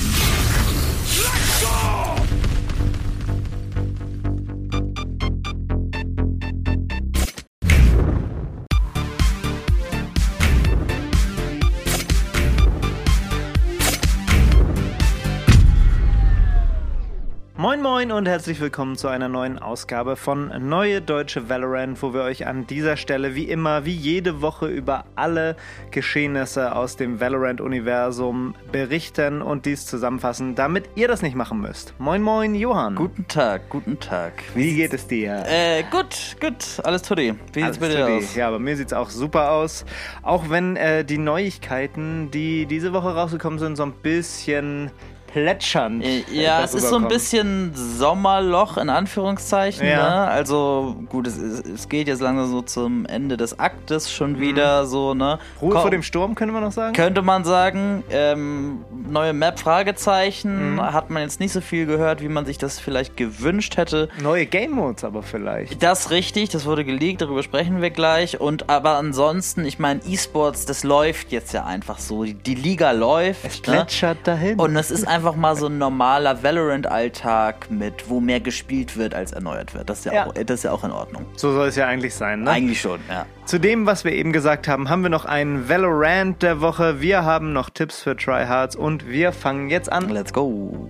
Moin 0.00 0.12
Moin 1.60 1.87
und 18.18 18.26
herzlich 18.26 18.58
willkommen 18.58 18.96
zu 18.96 19.06
einer 19.06 19.28
neuen 19.28 19.60
Ausgabe 19.60 20.16
von 20.16 20.50
Neue 20.68 21.00
Deutsche 21.00 21.48
Valorant, 21.48 22.02
wo 22.02 22.12
wir 22.12 22.22
euch 22.22 22.48
an 22.48 22.66
dieser 22.66 22.96
Stelle 22.96 23.36
wie 23.36 23.44
immer, 23.44 23.84
wie 23.84 23.94
jede 23.94 24.42
Woche 24.42 24.66
über 24.66 25.04
alle 25.14 25.54
Geschehnisse 25.92 26.74
aus 26.74 26.96
dem 26.96 27.20
Valorant-Universum 27.20 28.56
berichten 28.72 29.40
und 29.40 29.66
dies 29.66 29.86
zusammenfassen, 29.86 30.56
damit 30.56 30.90
ihr 30.96 31.06
das 31.06 31.22
nicht 31.22 31.36
machen 31.36 31.60
müsst. 31.60 31.94
Moin 32.00 32.20
Moin, 32.20 32.56
Johann. 32.56 32.96
Guten 32.96 33.28
Tag, 33.28 33.68
guten 33.68 34.00
Tag. 34.00 34.32
Wie 34.52 34.74
geht 34.74 34.94
es 34.94 35.06
dir? 35.06 35.44
Äh, 35.46 35.84
gut, 35.84 36.36
gut, 36.40 36.80
alles 36.82 37.02
tutti. 37.02 37.34
Wie 37.52 37.62
sieht's 37.62 37.78
bei 37.78 37.86
dir 37.86 38.04
aus? 38.04 38.34
Ja, 38.34 38.50
bei 38.50 38.58
mir 38.58 38.76
sieht's 38.76 38.92
auch 38.92 39.10
super 39.10 39.52
aus. 39.52 39.84
Auch 40.24 40.50
wenn 40.50 40.74
äh, 40.74 41.04
die 41.04 41.18
Neuigkeiten, 41.18 42.32
die 42.32 42.66
diese 42.66 42.92
Woche 42.92 43.14
rausgekommen 43.14 43.60
sind, 43.60 43.76
so 43.76 43.84
ein 43.84 43.92
bisschen 43.92 44.90
plätschernd. 45.32 46.04
Ja, 46.32 46.62
es 46.62 46.74
ist 46.74 46.88
so 46.88 46.96
ein 46.96 47.08
bisschen 47.08 47.72
Sommerloch 47.74 48.76
in 48.76 48.88
Anführungszeichen. 48.88 49.86
Ja. 49.86 50.24
Ne? 50.24 50.30
Also 50.30 50.96
gut, 51.08 51.26
es, 51.26 51.36
es 51.38 51.88
geht 51.88 52.08
jetzt 52.08 52.20
langsam 52.20 52.50
so 52.50 52.62
zum 52.62 53.06
Ende 53.06 53.36
des 53.36 53.58
Aktes 53.58 54.10
schon 54.10 54.40
wieder 54.40 54.86
so. 54.86 55.14
Ne? 55.14 55.38
Ruhe 55.60 55.72
Komm, 55.72 55.82
vor 55.82 55.90
dem 55.90 56.02
Sturm, 56.02 56.34
könnte 56.34 56.52
man 56.52 56.62
noch 56.62 56.72
sagen? 56.72 56.94
Könnte 56.94 57.22
man 57.22 57.44
sagen, 57.44 58.02
ähm, 58.10 58.84
neue 59.08 59.32
Map 59.32 59.58
Fragezeichen, 59.58 60.74
Mhm. 60.74 60.82
hat 60.82 61.10
man 61.10 61.22
jetzt 61.22 61.40
nicht 61.40 61.52
so 61.52 61.60
viel 61.60 61.86
gehört, 61.86 62.22
wie 62.22 62.28
man 62.28 62.46
sich 62.46 62.58
das 62.58 62.78
vielleicht 62.78 63.16
gewünscht 63.16 63.76
hätte. 63.76 64.08
Neue 64.22 64.46
Game 64.46 64.72
Modes 64.72 65.04
aber 65.04 65.22
vielleicht. 65.22 65.82
Das 65.82 66.10
richtig, 66.10 66.48
das 66.50 66.64
wurde 66.66 66.84
geleakt, 66.84 67.20
darüber 67.20 67.42
sprechen 67.42 67.82
wir 67.82 67.90
gleich. 67.90 68.40
Und 68.40 68.68
aber 68.70 68.96
ansonsten, 68.96 69.64
ich 69.64 69.78
meine, 69.78 70.00
E-Sports, 70.06 70.64
das 70.66 70.84
läuft 70.84 71.32
jetzt 71.32 71.52
ja 71.52 71.64
einfach 71.64 71.98
so. 71.98 72.24
Die, 72.24 72.34
die 72.34 72.54
Liga 72.54 72.92
läuft. 72.92 73.44
Es 73.44 73.56
ne? 73.56 73.62
plätschert 73.62 74.18
dahin. 74.24 74.58
Und 74.58 74.76
es 74.76 74.90
ist 74.90 75.06
einfach 75.06 75.17
mal 75.36 75.56
so 75.56 75.66
ein 75.66 75.78
normaler 75.78 76.42
Valorant-Alltag 76.42 77.70
mit, 77.70 78.08
wo 78.08 78.20
mehr 78.20 78.40
gespielt 78.40 78.96
wird 78.96 79.14
als 79.14 79.32
erneuert 79.32 79.74
wird. 79.74 79.88
Das 79.90 80.00
ist 80.00 80.04
ja, 80.06 80.12
Ja. 80.12 80.26
Auch, 80.26 80.32
das 80.34 80.50
ist 80.50 80.62
ja 80.64 80.72
auch 80.72 80.84
in 80.84 80.90
Ordnung. 80.90 81.26
so 81.36 81.52
soll 81.52 81.68
es 81.68 81.76
ja 81.76 81.86
eigentlich 81.86 82.14
sein, 82.14 82.42
ne? 82.42 82.50
Eigentlich 82.50 82.80
schon, 82.80 83.00
ja. 83.08 83.26
Zu 83.44 83.58
dem, 83.58 83.86
was 83.86 84.04
wir 84.04 84.12
eben 84.12 84.32
gesagt 84.32 84.68
haben, 84.68 84.88
haben 84.90 85.02
wir 85.02 85.10
noch 85.10 85.24
einen 85.24 85.68
Valorant 85.68 86.42
der 86.42 86.60
Woche. 86.60 87.00
Wir 87.00 87.24
haben 87.24 87.52
noch 87.52 87.70
Tipps 87.70 88.02
für 88.02 88.16
Tryhards 88.16 88.76
und 88.76 89.08
wir 89.08 89.32
fangen 89.32 89.70
jetzt 89.70 89.90
an. 89.90 90.08
Let's 90.10 90.32
go. 90.32 90.88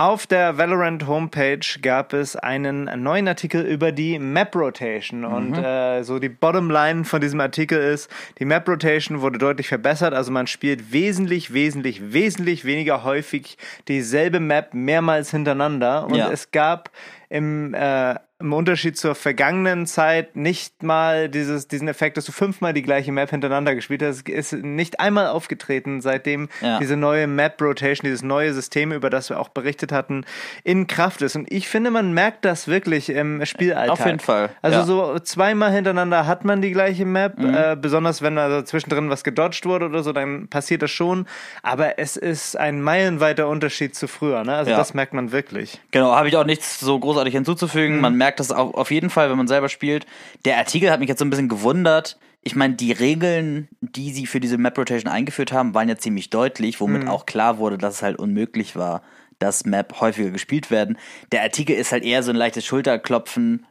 Auf 0.00 0.28
der 0.28 0.56
Valorant 0.56 1.08
Homepage 1.08 1.58
gab 1.82 2.12
es 2.12 2.36
einen 2.36 2.84
neuen 3.02 3.26
Artikel 3.26 3.62
über 3.62 3.90
die 3.90 4.20
Map 4.20 4.54
Rotation. 4.54 5.24
Und 5.24 5.58
äh, 5.58 6.04
so 6.04 6.20
die 6.20 6.28
Bottomline 6.28 7.04
von 7.04 7.20
diesem 7.20 7.40
Artikel 7.40 7.80
ist, 7.80 8.08
die 8.38 8.44
Map 8.44 8.68
Rotation 8.68 9.22
wurde 9.22 9.38
deutlich 9.38 9.66
verbessert, 9.66 10.14
also 10.14 10.30
man 10.30 10.46
spielt 10.46 10.92
wesentlich, 10.92 11.52
wesentlich, 11.52 12.12
wesentlich 12.12 12.64
weniger 12.64 13.02
häufig 13.02 13.58
dieselbe 13.88 14.38
Map 14.38 14.72
mehrmals 14.72 15.32
hintereinander. 15.32 16.04
Und 16.04 16.14
Ja. 16.14 16.30
es 16.30 16.52
gab 16.52 16.92
im, 17.28 17.74
äh, 17.74 18.14
im 18.40 18.52
Unterschied 18.52 18.96
zur 18.96 19.16
vergangenen 19.16 19.84
Zeit 19.86 20.36
nicht 20.36 20.84
mal 20.84 21.28
dieses, 21.28 21.66
diesen 21.66 21.88
Effekt, 21.88 22.16
dass 22.16 22.24
du 22.24 22.30
fünfmal 22.30 22.72
die 22.72 22.82
gleiche 22.82 23.10
Map 23.10 23.30
hintereinander 23.30 23.74
gespielt 23.74 24.00
hast. 24.00 24.28
Ist 24.28 24.52
nicht 24.52 25.00
einmal 25.00 25.26
aufgetreten, 25.26 26.00
seitdem 26.00 26.48
Ja. 26.60 26.78
diese 26.78 26.96
neue 26.96 27.26
Map 27.26 27.60
Rotation, 27.60 28.04
dieses 28.04 28.22
neue 28.22 28.54
System, 28.54 28.92
über 28.92 29.10
das 29.10 29.28
wir 29.28 29.40
auch 29.40 29.48
berichtet 29.48 29.90
hatten, 29.90 30.24
in 30.62 30.86
Kraft 30.86 31.20
ist. 31.22 31.34
Und 31.34 31.50
ich 31.52 31.68
finde, 31.68 31.90
man 31.90 32.12
merkt 32.12 32.44
das 32.44 32.68
wirklich 32.68 33.10
im 33.10 33.44
Spielalltag. 33.44 33.90
Auf 33.98 34.06
jeden 34.06 34.20
Fall, 34.20 34.50
Also 34.62 34.78
ja. 34.78 34.84
so 34.84 35.18
zweimal 35.18 35.72
hintereinander 35.72 36.28
hat 36.28 36.44
man 36.44 36.62
die 36.62 36.70
gleiche 36.70 37.06
Map, 37.06 37.38
Mhm. 37.38 37.54
äh, 37.54 37.76
besonders 37.80 38.22
wenn 38.22 38.38
also 38.38 38.62
zwischendrin 38.62 39.10
was 39.10 39.24
gedodged 39.24 39.66
wurde 39.66 39.86
oder 39.86 40.04
so, 40.04 40.12
dann 40.12 40.46
passiert 40.46 40.82
das 40.82 40.92
schon. 40.92 41.26
Aber 41.64 41.98
es 41.98 42.16
ist 42.16 42.56
ein 42.56 42.82
meilenweiter 42.82 43.48
Unterschied 43.48 43.96
zu 43.96 44.06
früher. 44.06 44.44
Ne? 44.44 44.54
Also 44.54 44.70
Ja. 44.70 44.76
das 44.76 44.94
merkt 44.94 45.12
man 45.12 45.32
wirklich. 45.32 45.80
Genau, 45.90 46.12
habe 46.14 46.28
ich 46.28 46.36
auch 46.36 46.44
nichts 46.46 46.78
so 46.78 46.96
großartig 47.00 47.34
hinzuzufügen. 47.34 47.96
Mhm. 47.96 48.02
Man 48.02 48.14
merkt 48.14 48.27
das 48.36 48.50
auf, 48.52 48.74
auf 48.74 48.90
jeden 48.90 49.10
Fall, 49.10 49.30
wenn 49.30 49.36
man 49.36 49.48
selber 49.48 49.68
spielt. 49.68 50.06
Der 50.44 50.56
Artikel 50.58 50.90
hat 50.90 51.00
mich 51.00 51.08
jetzt 51.08 51.18
so 51.18 51.24
ein 51.24 51.30
bisschen 51.30 51.48
gewundert. 51.48 52.18
Ich 52.42 52.54
meine, 52.54 52.74
die 52.74 52.92
Regeln, 52.92 53.68
die 53.80 54.12
sie 54.12 54.26
für 54.26 54.40
diese 54.40 54.58
Map 54.58 54.78
Rotation 54.78 55.10
eingeführt 55.12 55.52
haben, 55.52 55.74
waren 55.74 55.88
ja 55.88 55.96
ziemlich 55.96 56.30
deutlich, 56.30 56.80
womit 56.80 57.02
Mhm. 57.04 57.08
auch 57.08 57.26
klar 57.26 57.58
wurde, 57.58 57.78
dass 57.78 57.94
es 57.96 58.02
halt 58.02 58.18
unmöglich 58.18 58.76
war, 58.76 59.02
dass 59.40 59.64
Map 59.66 60.00
häufiger 60.00 60.30
gespielt 60.30 60.70
werden. 60.70 60.98
Der 61.32 61.42
Artikel 61.42 61.74
ist 61.76 61.92
halt 61.92 62.04
eher 62.04 62.22
so 62.22 62.30
ein 62.30 62.36
leichtes 62.36 62.64
Schulterklopfen 62.64 63.66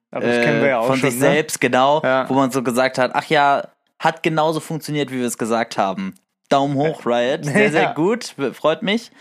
wir 0.62 0.68
ja 0.70 0.80
auch 0.80 0.88
von 0.88 0.98
schon, 0.98 1.12
sich 1.12 1.20
ne? 1.20 1.26
selbst, 1.28 1.60
genau, 1.62 2.02
Ja. 2.04 2.30
wo 2.30 2.34
man 2.34 2.52
so 2.52 2.64
gesagt 2.64 2.98
hat, 2.98 3.12
ach 3.14 3.26
ja, 3.26 3.68
hat 4.00 4.22
genauso 4.24 4.60
funktioniert, 4.60 5.12
wie 5.12 5.20
wir 5.20 5.26
es 5.28 5.38
gesagt 5.38 5.78
haben. 5.78 6.14
Daumen 6.50 6.76
hoch, 6.76 7.06
Riot. 7.06 7.46
Sehr, 7.46 7.72
sehr 7.72 7.82
Ja. 7.82 7.94
gut, 7.94 8.36
freut 8.54 8.82
mich. 8.84 9.12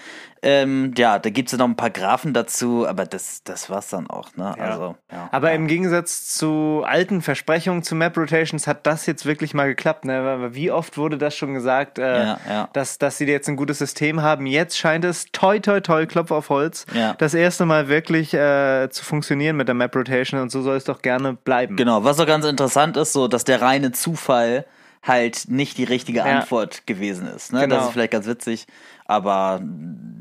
Ähm, 0.43 0.93
ja, 0.97 1.19
da 1.19 1.31
gibt 1.31 1.51
es 1.51 1.59
noch 1.59 1.65
ein 1.67 1.75
paar 1.77 1.91
Graphen 1.91 2.33
dazu, 2.33 2.87
aber 2.87 3.05
das, 3.05 3.43
das 3.43 3.69
war's 3.69 3.89
dann 3.89 4.09
auch, 4.09 4.37
ne? 4.37 4.55
Also, 4.61 4.95
ja. 5.11 5.29
Aber 5.33 5.51
im 5.53 5.67
Gegensatz 5.67 6.35
zu 6.37 6.85
alten 6.87 7.21
Versprechungen 7.23 7.83
zu 7.83 7.97
Map 7.97 8.17
Rotations 8.17 8.67
hat 8.69 8.87
das 8.87 9.07
jetzt 9.07 9.27
wirklich 9.27 9.55
mal 9.55 9.67
geklappt. 9.67 10.05
Ne? 10.05 10.51
Wie 10.53 10.71
oft 10.71 10.99
wurde 10.99 11.19
das 11.19 11.35
schon 11.35 11.55
gesagt, 11.55 11.99
äh, 11.99 12.19
Ja, 12.25 12.39
ja. 12.49 12.69
Dass, 12.75 12.99
dass 12.99 13.19
sie 13.19 13.25
jetzt 13.25 13.49
ein 13.49 13.57
gutes 13.57 13.79
System 13.79 14.23
haben. 14.23 14.47
Jetzt 14.47 14.79
scheint 14.79 15.05
es, 15.05 15.25
toi, 15.33 15.59
toi, 15.59 15.81
toi, 15.81 16.07
Klopf 16.07 16.31
auf 16.31 16.49
Holz, 16.51 16.87
Ja. 16.95 17.15
das 17.15 17.35
erste 17.35 17.65
Mal 17.65 17.89
wirklich 17.89 18.33
äh, 18.35 18.89
zu 18.91 19.05
funktionieren 19.05 19.57
mit 19.57 19.67
der 19.67 19.75
Map 19.75 19.97
Rotation 19.97 20.41
und 20.41 20.51
so 20.53 20.61
soll 20.63 20.77
es 20.77 20.85
doch 20.85 21.03
gerne 21.03 21.33
bleiben. 21.33 21.75
Genau, 21.77 22.05
was 22.05 22.21
auch 22.21 22.27
ganz 22.27 22.45
interessant 22.45 22.97
ist, 22.99 23.15
so, 23.15 23.27
dass 23.27 23.43
der 23.45 23.63
reine 23.63 23.91
Zufall 23.91 24.65
halt 25.07 25.49
nicht 25.49 25.79
die 25.79 25.85
richtige 25.85 26.19
Ja. 26.19 26.25
Antwort 26.25 26.87
gewesen 26.87 27.27
ist. 27.29 27.53
Ne? 27.53 27.61
Genau. 27.61 27.77
Das 27.77 27.87
ist 27.87 27.93
vielleicht 27.93 28.13
ganz 28.13 28.27
witzig, 28.27 28.67
aber 29.07 29.61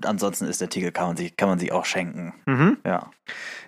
ansonsten 0.04 0.46
ist 0.46 0.62
der 0.62 0.68
Artikel, 0.68 0.92
kann 0.92 1.08
man 1.08 1.18
sich, 1.18 1.36
kann 1.38 1.50
man 1.50 1.60
sich 1.60 1.72
auch 1.72 1.86
schenken. 1.86 2.34
Mhm. 2.46 2.78
Ja. 2.86 3.10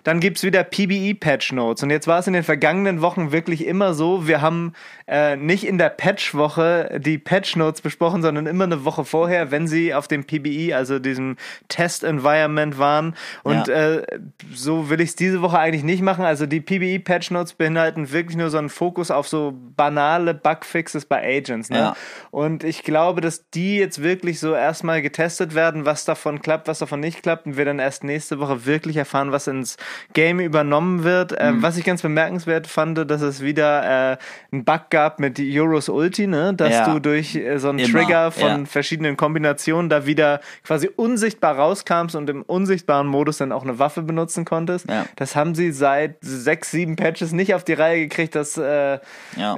Dann 0.04 0.20
gibt's 0.20 0.44
wieder 0.44 0.62
PBE-Patch 0.62 1.52
Notes. 1.52 1.82
Und 1.82 1.90
jetzt 1.90 2.06
war 2.06 2.20
es 2.20 2.28
in 2.28 2.32
den 2.32 2.44
vergangenen 2.44 3.00
Wochen 3.02 3.32
wirklich 3.32 3.66
immer 3.66 3.92
so, 3.92 4.28
wir 4.28 4.40
haben 4.40 4.72
äh, 5.08 5.34
nicht 5.34 5.66
in 5.66 5.78
der 5.78 5.88
Patch-Woche 5.88 7.00
die 7.02 7.18
Patch 7.18 7.56
Notes 7.56 7.80
besprochen, 7.80 8.22
sondern 8.22 8.46
immer 8.46 8.64
eine 8.64 8.84
Woche 8.84 9.04
vorher, 9.04 9.50
wenn 9.50 9.66
sie 9.66 9.92
auf 9.94 10.06
dem 10.06 10.24
PBE, 10.24 10.74
also 10.76 11.00
diesem 11.00 11.36
Test-Environment 11.68 12.78
waren. 12.78 13.14
Und 13.42 13.66
Ja. 13.68 13.96
äh, 13.96 14.06
so 14.54 14.90
will 14.90 15.00
ich 15.00 15.10
es 15.10 15.16
diese 15.16 15.42
Woche 15.42 15.58
eigentlich 15.58 15.82
nicht 15.84 16.02
machen. 16.02 16.24
Also 16.24 16.46
die 16.46 16.60
PBE-Patch 16.60 17.30
Notes 17.32 17.54
beinhalten 17.54 18.12
wirklich 18.12 18.36
nur 18.36 18.50
so 18.50 18.58
einen 18.58 18.68
Fokus 18.68 19.10
auf 19.10 19.26
so 19.26 19.54
banale 19.76 20.34
Bugfixes 20.34 21.04
bei 21.06 21.22
Agents. 21.38 21.70
Ne? 21.70 21.78
Ja. 21.78 21.96
Und 22.30 22.62
ich 22.62 22.82
glaube, 22.84 23.20
dass 23.20 23.48
die 23.50 23.76
jetzt 23.78 24.02
wirklich 24.02 24.38
so 24.38 24.54
erstmal 24.54 25.02
getestet 25.08 25.54
werden, 25.54 25.84
was 25.86 26.04
davon 26.04 26.42
klappt, 26.42 26.68
was 26.68 26.78
davon 26.80 27.00
nicht 27.00 27.22
klappt 27.22 27.46
und 27.46 27.56
wir 27.56 27.64
dann 27.64 27.78
erst 27.78 28.04
nächste 28.04 28.38
Woche 28.40 28.66
wirklich 28.66 28.96
erfahren, 28.96 29.32
was 29.32 29.46
ins 29.46 29.76
Game 30.12 30.38
übernommen 30.38 31.02
wird. 31.02 31.32
Mhm. 31.32 31.36
Ähm, 31.40 31.62
was 31.62 31.76
ich 31.78 31.84
ganz 31.84 32.02
bemerkenswert 32.02 32.66
fand, 32.66 33.10
dass 33.10 33.22
es 33.22 33.40
wieder 33.42 34.12
äh, 34.12 34.16
einen 34.52 34.64
Bug 34.64 34.90
gab 34.90 35.18
mit 35.18 35.40
Euros 35.40 35.88
Ulti, 35.88 36.26
ne? 36.26 36.52
dass 36.54 36.72
Ja. 36.74 36.92
du 36.92 36.98
durch 37.00 37.34
äh, 37.34 37.58
so 37.58 37.70
einen 37.70 37.78
Immer, 37.78 38.00
Trigger 38.00 38.30
von 38.30 38.60
ja. 38.60 38.64
verschiedenen 38.66 39.16
Kombinationen 39.16 39.88
da 39.88 40.04
wieder 40.04 40.40
quasi 40.64 40.90
unsichtbar 40.94 41.56
rauskamst 41.56 42.14
und 42.14 42.28
im 42.28 42.42
unsichtbaren 42.42 43.06
Modus 43.06 43.38
dann 43.38 43.50
auch 43.52 43.62
eine 43.62 43.78
Waffe 43.78 44.02
benutzen 44.02 44.44
konntest. 44.44 44.88
Ja. 44.90 45.06
Das 45.16 45.34
haben 45.34 45.54
sie 45.54 45.72
seit 45.72 46.16
sechs, 46.20 46.70
sieben 46.70 46.96
Patches 46.96 47.32
nicht 47.32 47.54
auf 47.54 47.64
die 47.64 47.72
Reihe 47.72 48.00
gekriegt, 48.06 48.34
das, 48.34 48.58
äh, 48.58 48.98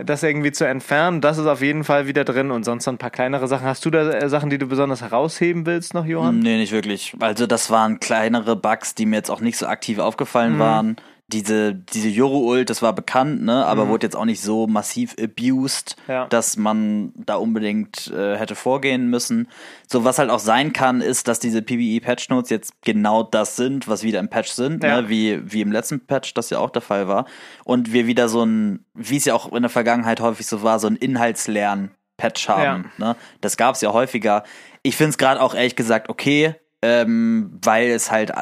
das 0.05 0.23
irgendwie 0.23 0.53
zu 0.53 0.65
entfernen. 0.65 1.21
Das 1.21 1.39
ist 1.39 1.47
auf 1.47 1.61
jeden 1.61 1.83
Fall 1.85 2.07
wieder 2.07 2.25
drin 2.25 2.51
und 2.51 2.65
sonst 2.65 2.87
noch 2.87 2.95
ein 2.95 2.99
paar 2.99 3.11
kleinere 3.11 3.49
Sachen. 3.49 3.67
Hast 3.67 3.85
du 3.85 3.91
da 3.91 4.11
äh, 4.11 4.29
Sachen, 4.29 4.51
die 4.51 4.59
du 4.59 4.67
besonders 4.67 5.11
herausheben 5.41 5.67
willst 5.67 5.95
noch, 5.95 6.05
Johann? 6.07 6.39
Nee, 6.41 6.59
nicht 6.59 6.73
wirklich. 6.73 7.15
Also 7.21 7.47
das 7.47 7.71
waren 7.71 8.01
kleinere 8.01 8.57
Bugs, 8.57 8.95
die 8.95 9.07
mir 9.07 9.17
jetzt 9.17 9.31
auch 9.31 9.41
nicht 9.41 9.57
so 9.57 9.67
aktiv 9.67 9.99
aufgefallen 9.99 10.59
waren. 10.59 10.97
Diese, 11.33 11.75
diese 11.75 12.09
Joro-Ult, 12.09 12.71
das 12.71 12.83
war 12.83 12.93
bekannt, 12.93 13.43
ne, 13.45 13.65
aber 13.65 13.87
wurde 13.87 14.05
jetzt 14.05 14.17
auch 14.17 14.25
nicht 14.25 14.41
so 14.41 14.67
massiv 14.67 15.15
abused, 15.17 15.95
Ja. 16.09 16.27
dass 16.27 16.57
man 16.57 17.13
da 17.15 17.37
unbedingt 17.37 18.09
äh, 18.09 18.37
hätte 18.37 18.57
vorgehen 18.57 19.09
müssen. 19.11 19.47
So, 19.87 20.03
was 20.03 20.19
halt 20.19 20.29
auch 20.29 20.41
sein 20.41 20.73
kann, 20.73 21.01
ist, 21.01 21.29
dass 21.29 21.39
diese 21.39 21.63
PBE-Patch-Notes 21.63 22.51
jetzt 22.51 22.83
genau 22.83 23.23
das 23.23 23.55
sind, 23.55 23.87
was 23.87 24.03
wieder 24.03 24.19
im 24.19 24.29
Patch 24.29 24.51
sind, 24.51 24.83
Ja. 24.83 25.03
ne, 25.03 25.09
wie, 25.09 25.41
wie 25.45 25.61
im 25.61 25.71
letzten 25.71 26.01
Patch 26.05 26.35
das 26.35 26.51
ja 26.51 26.59
auch 26.59 26.71
der 26.71 26.83
Fall 26.83 27.07
war. 27.07 27.27
Und 27.65 27.93
wir 27.93 28.09
wieder 28.09 28.29
so 28.29 28.43
ein, 28.45 28.85
wie 28.95 29.17
es 29.17 29.25
ja 29.25 29.35
auch 29.35 29.53
in 29.53 29.63
der 29.63 29.71
Vergangenheit 29.71 30.21
häufig 30.21 30.49
so 30.49 30.65
war, 30.65 30.81
so 30.81 30.89
ein 30.89 30.97
Inhaltslern-Patch 32.21 32.49
haben. 32.49 32.93
Ne? 32.99 33.17
Das 33.41 33.57
gab 33.57 33.75
es 33.75 33.81
ja 33.81 33.93
häufiger. 33.93 34.45
Ich 34.83 34.97
finde 34.97 35.11
es 35.11 35.19
gerade 35.19 35.41
auch 35.41 35.55
ehrlich 35.55 35.77
gesagt 35.77 36.09
okay, 36.09 36.55
ähm, 36.83 37.59
weil 37.63 37.91
es 37.91 38.11
halt 38.11 38.33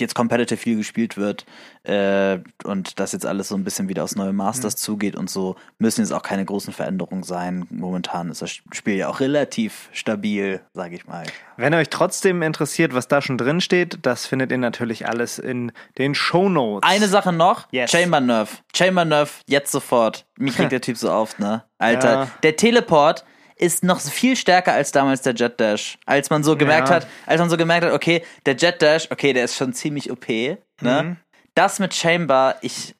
jetzt 0.00 0.14
competitive 0.14 0.58
viel 0.58 0.76
gespielt 0.76 1.16
wird 1.16 1.46
äh, 1.84 2.38
und 2.64 3.00
das 3.00 3.12
jetzt 3.12 3.26
alles 3.26 3.48
so 3.48 3.54
ein 3.54 3.64
bisschen 3.64 3.88
wieder 3.88 4.04
aufs 4.04 4.16
neue 4.16 4.32
Masters 4.32 4.74
mhm. 4.74 4.78
zugeht 4.78 5.16
und 5.16 5.30
so, 5.30 5.56
müssen 5.78 6.00
jetzt 6.00 6.12
auch 6.12 6.22
keine 6.22 6.44
großen 6.44 6.72
Veränderungen 6.72 7.22
sein. 7.22 7.66
Momentan 7.70 8.30
ist 8.30 8.42
das 8.42 8.50
Spiel 8.50 8.96
ja 8.96 9.08
auch 9.08 9.20
relativ 9.20 9.88
stabil, 9.92 10.60
sage 10.74 10.96
ich 10.96 11.06
mal. 11.06 11.24
Wenn 11.56 11.72
euch 11.74 11.88
trotzdem 11.88 12.42
interessiert, 12.42 12.94
was 12.94 13.08
da 13.08 13.22
schon 13.22 13.38
drin 13.38 13.60
steht, 13.60 13.98
das 14.02 14.26
findet 14.26 14.50
ihr 14.50 14.58
natürlich 14.58 15.08
alles 15.08 15.38
in 15.38 15.72
den 15.98 16.14
Show 16.14 16.48
Notes. 16.48 16.88
Eine 16.88 17.08
Sache 17.08 17.32
noch, 17.32 17.66
yes. 17.70 17.90
Chamber 17.90 18.20
Nerf. 18.20 18.62
Chamber 18.74 19.04
Nerf, 19.04 19.42
jetzt 19.46 19.72
sofort. 19.72 20.26
Mich 20.38 20.56
kriegt 20.56 20.72
der 20.72 20.80
Typ 20.80 20.96
so 20.98 21.10
oft, 21.10 21.38
ne? 21.38 21.64
Alter, 21.78 22.12
ja. 22.12 22.30
der 22.42 22.56
Teleport 22.56 23.24
ist 23.56 23.82
noch 23.82 24.00
viel 24.00 24.36
stärker 24.36 24.72
als 24.72 24.92
damals 24.92 25.22
der 25.22 25.34
Jet 25.34 25.58
Dash. 25.58 25.98
Als 26.04 26.30
man 26.30 26.44
so 26.44 26.56
gemerkt 26.56 26.88
ja. 26.88 26.96
hat, 26.96 27.06
als 27.24 27.40
man 27.40 27.48
so 27.48 27.56
gemerkt 27.56 27.86
hat, 27.86 27.92
okay, 27.92 28.22
der 28.44 28.56
Jet 28.56 28.82
Dash, 28.82 29.10
okay, 29.10 29.32
der 29.32 29.44
ist 29.44 29.56
schon 29.56 29.72
ziemlich 29.72 30.10
OP, 30.10 30.28
ne? 30.28 30.58
Mhm. 30.80 31.16
Das 31.54 31.78
mit 31.78 31.94
Chamber, 31.94 32.56
ich, 32.60 32.95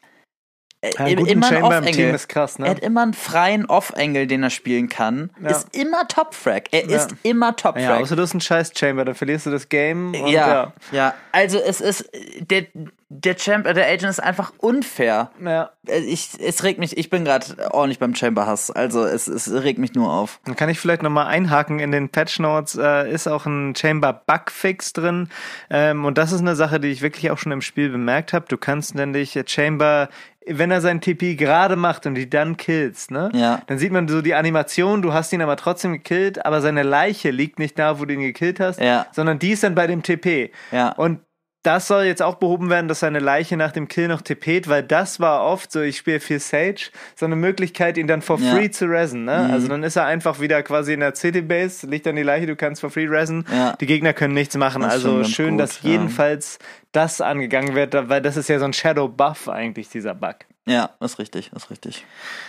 ja, 0.85 1.07
immer 1.07 1.51
ein 1.51 1.63
Off-Engel. 1.63 2.15
Ist 2.15 2.29
krass, 2.29 2.59
ne? 2.59 2.67
Er 2.67 2.71
hat 2.73 2.81
immer 2.81 3.03
einen 3.03 3.15
freien 3.15 3.67
Off-Engel, 3.67 4.27
den 4.27 4.43
er 4.43 4.51
spielen 4.51 4.89
kann. 4.89 5.31
Ja. 5.43 5.51
Ist 5.51 5.75
immer 5.75 6.07
Top-Frag. 6.07 6.73
Er 6.73 6.89
ja. 6.89 6.97
ist 6.97 7.15
immer 7.23 7.57
Top-Frag. 7.57 7.83
Ja, 7.83 7.97
außer 7.99 8.17
du 8.17 8.23
hast 8.23 8.33
einen 8.33 8.41
scheiß 8.41 8.73
Chamber, 8.77 9.05
dann 9.05 9.15
verlierst 9.15 9.47
du 9.47 9.51
das 9.51 9.69
Game. 9.69 10.15
ja, 10.15 10.73
ja. 10.93 11.15
Also 11.33 11.59
es 11.59 11.81
ist 11.81 12.11
der 12.41 12.67
der 13.09 13.37
Champ, 13.37 13.65
der 13.65 13.87
Agent 13.87 14.11
ist 14.11 14.23
einfach 14.23 14.53
unfair. 14.59 15.31
Ja. 15.45 15.71
Ich, 15.87 16.31
es 16.41 16.65
regt 16.65 16.81
mich, 16.81 16.97
ich 16.97 17.09
bin 17.09 17.25
gerade 17.25 17.71
ordentlich 17.71 18.01
beim 18.01 18.17
Chamber-Hass. 18.17 18.73
Also 18.73 19.05
es, 19.05 19.29
es 19.29 19.53
regt 19.53 19.79
mich 19.79 19.95
nur 19.95 20.13
auf. 20.13 20.41
Dann 20.45 20.57
kann 20.57 20.69
ich 20.69 20.81
vielleicht 20.81 21.05
nochmal 21.05 21.27
einhaken. 21.27 21.79
In 21.79 21.93
den 21.93 22.09
Patch 22.09 22.41
Notes 22.41 22.77
äh, 22.77 23.09
ist 23.09 23.29
auch 23.29 23.47
ein 23.47 23.77
Chamber-Bugfix 23.77 24.93
drin. 24.93 25.29
Ähm, 25.71 26.05
und 26.05 26.19
das 26.19 26.33
ist 26.33 26.41
eine 26.41 26.57
Sache, 26.57 26.81
die 26.81 26.89
ich 26.89 27.01
wirklich 27.01 27.31
auch 27.31 27.39
schon 27.39 27.53
im 27.53 27.61
Spiel 27.61 27.91
bemerkt 27.91 28.33
habe. 28.33 28.47
Du 28.49 28.57
kannst 28.57 28.97
nämlich 28.97 29.39
Chamber 29.47 30.09
wenn 30.47 30.71
er 30.71 30.81
seinen 30.81 31.01
TP 31.01 31.35
gerade 31.35 31.77
macht 31.77 32.07
und 32.07 32.15
die 32.15 32.31
dann 32.31 32.57
killst, 32.57 33.11
ne? 33.11 33.31
Ja. 33.35 33.63
Dann 33.67 33.79
sieht 33.79 33.93
man 33.93 34.07
so 34.09 34.23
die 34.23 34.35
Animation, 34.35 35.03
du 35.03 35.13
hast 35.13 35.33
ihn 35.33 35.43
aber 35.43 35.57
trotzdem 35.57 35.93
gekillt, 35.93 36.45
aber 36.47 36.61
seine 36.61 36.83
Leiche 36.83 37.31
liegt 37.31 37.59
nicht 37.59 37.79
da, 37.79 37.99
wo 37.99 38.05
du 38.05 38.15
ihn 38.15 38.21
gekillt 38.21 38.61
hast, 38.61 38.81
ja. 38.81 39.07
sondern 39.13 39.39
die 39.39 39.51
ist 39.51 39.63
dann 39.63 39.75
bei 39.75 39.87
dem 39.87 40.03
TP. 40.03 40.53
Ja. 40.71 40.91
Und 40.91 41.21
das 41.67 41.89
soll 41.89 42.05
jetzt 42.05 42.23
auch 42.23 42.37
behoben 42.37 42.71
werden, 42.71 42.87
dass 42.87 43.01
seine 43.01 43.19
Leiche 43.19 43.57
nach 43.57 43.73
dem 43.73 43.89
Kill 43.89 44.07
noch 44.07 44.23
tippet, 44.23 44.69
weil 44.69 44.85
das 44.85 45.19
war 45.19 45.43
oft 45.45 45.73
so, 45.73 45.81
ich 45.81 45.97
spiele 45.97 46.21
viel 46.21 46.39
Sage, 46.39 46.91
so 47.17 47.27
eine 47.27 47.35
Möglichkeit, 47.35 47.99
ihn 47.99 48.07
dann 48.07 48.23
for 48.23 48.39
free 48.39 48.67
ja. 48.67 48.71
zu 48.71 48.85
resen. 48.85 49.25
Ne? 49.25 49.47
Mhm. 49.47 49.51
Also 49.53 49.69
dann 49.69 49.83
ist 49.83 49.97
er 49.97 50.05
einfach 50.05 50.39
wieder 50.39 50.63
quasi 50.63 50.93
in 50.93 51.01
der 51.01 51.17
City 51.17 51.43
Base, 51.43 51.85
liegt 51.87 52.07
dann 52.07 52.15
die 52.15 52.23
Leiche, 52.23 52.47
du 52.47 52.55
kannst 52.55 52.81
for 52.81 52.91
free 52.91 53.09
resen. 53.09 53.45
Ja. 53.53 53.75
Die 53.81 53.87
Gegner 53.87 54.13
können 54.13 54.35
nichts 54.35 54.57
machen. 54.57 54.83
Das 54.83 54.93
also 54.93 55.25
schön, 55.25 55.53
gut, 55.53 55.61
dass 55.61 55.83
ja. 55.83 55.91
jedenfalls 55.91 56.61
das 56.97 57.21
angegangen 57.21 57.75
wird, 57.75 57.95
weil 58.09 58.23
das 58.23 58.37
ist 58.37 58.49
ja 58.49 58.59
so 58.59 58.65
ein 58.65 58.73
Shadow 58.73 59.09
Buff 59.09 59.49
eigentlich, 59.49 59.89
dieser 59.91 60.15
Bug. 60.15 60.37
Ja, 60.69 60.91
ist 60.99 61.21
richtig, 61.21 61.53
ist 61.55 61.71
richtig. 61.71 62.05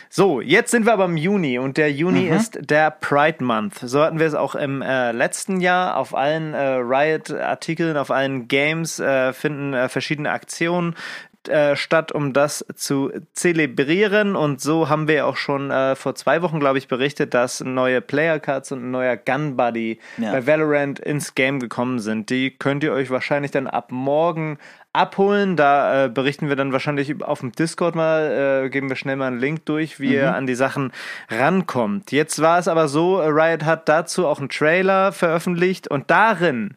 So, 0.10 0.42
jetzt 0.42 0.72
sind 0.72 0.88
wir 0.88 0.94
aber 0.94 1.06
im 1.06 1.18
Juni 1.18 1.60
und 1.60 1.78
der 1.78 1.92
Juni 1.92 2.22
mhm. 2.22 2.34
ist 2.34 2.58
der 2.60 2.90
Pride 2.90 3.44
Month. 3.44 3.76
So 3.84 4.02
hatten 4.02 4.18
wir 4.18 4.26
es 4.26 4.34
auch 4.34 4.56
im 4.56 4.82
äh, 4.82 5.12
letzten 5.12 5.60
Jahr. 5.60 5.98
Auf 5.98 6.16
allen 6.16 6.56
äh, 6.56 6.78
Riot-Artikeln, 6.78 7.96
auf 7.96 8.10
allen 8.10 8.48
Games 8.48 9.00
äh, 9.00 9.34
finden 9.34 9.76
äh, 9.76 9.88
verschiedene 9.88 10.32
Aktionen 10.32 10.96
äh, 11.50 11.76
statt, 11.76 12.12
um 12.12 12.34
das 12.34 12.66
zu 12.76 13.12
zelebrieren. 13.34 14.36
Und 14.36 14.62
so 14.62 14.90
haben 14.90 15.08
wir 15.08 15.26
auch 15.26 15.38
schon 15.38 15.72
äh, 15.72 15.96
vor 15.96 16.16
zwei 16.16 16.42
Wochen, 16.42 16.60
glaube 16.60 16.78
ich, 16.78 16.88
berichtet, 16.88 17.34
dass 17.34 17.62
neue 17.62 18.02
Player 18.02 18.40
Cards 18.40 18.72
und 18.72 18.84
ein 18.86 18.92
neuer 18.92 19.18
Gun 19.18 19.58
Buddy 19.58 20.00
ja. 20.18 20.32
bei 20.32 20.48
Valorant 20.48 21.00
ins 21.00 21.36
Game 21.36 21.60
gekommen 21.60 22.00
sind. 22.00 22.30
Die 22.30 22.52
könnt 22.52 22.84
ihr 22.84 22.94
euch 22.94 23.10
wahrscheinlich 23.10 23.52
dann 23.52 23.68
ab 23.68 23.92
morgen 23.92 24.58
abholen. 24.98 25.56
Da 25.56 26.06
äh, 26.06 26.10
berichten 26.10 26.50
wir 26.50 26.56
dann 26.56 26.74
wahrscheinlich 26.74 27.24
auf 27.24 27.40
dem 27.40 27.52
Discord 27.52 27.96
mal, 27.96 28.66
äh, 28.66 28.70
geben 28.70 28.90
wir 28.90 28.96
schnell 28.96 29.16
mal 29.16 29.28
einen 29.28 29.40
Link 29.40 29.66
durch, 29.66 30.00
wie 30.00 30.08
mhm. 30.08 30.14
ihr 30.14 30.36
an 30.36 30.48
die 30.48 30.56
Sachen 30.56 30.92
rankommt. 31.30 32.12
Jetzt 32.12 32.42
war 32.42 32.60
es 32.60 32.68
aber 32.68 32.88
so, 32.88 33.20
Riot 33.20 33.64
hat 33.64 33.88
dazu 33.88 34.28
auch 34.28 34.40
einen 34.40 34.50
Trailer 34.50 35.12
veröffentlicht 35.12 35.88
und 35.88 36.10
darin 36.10 36.76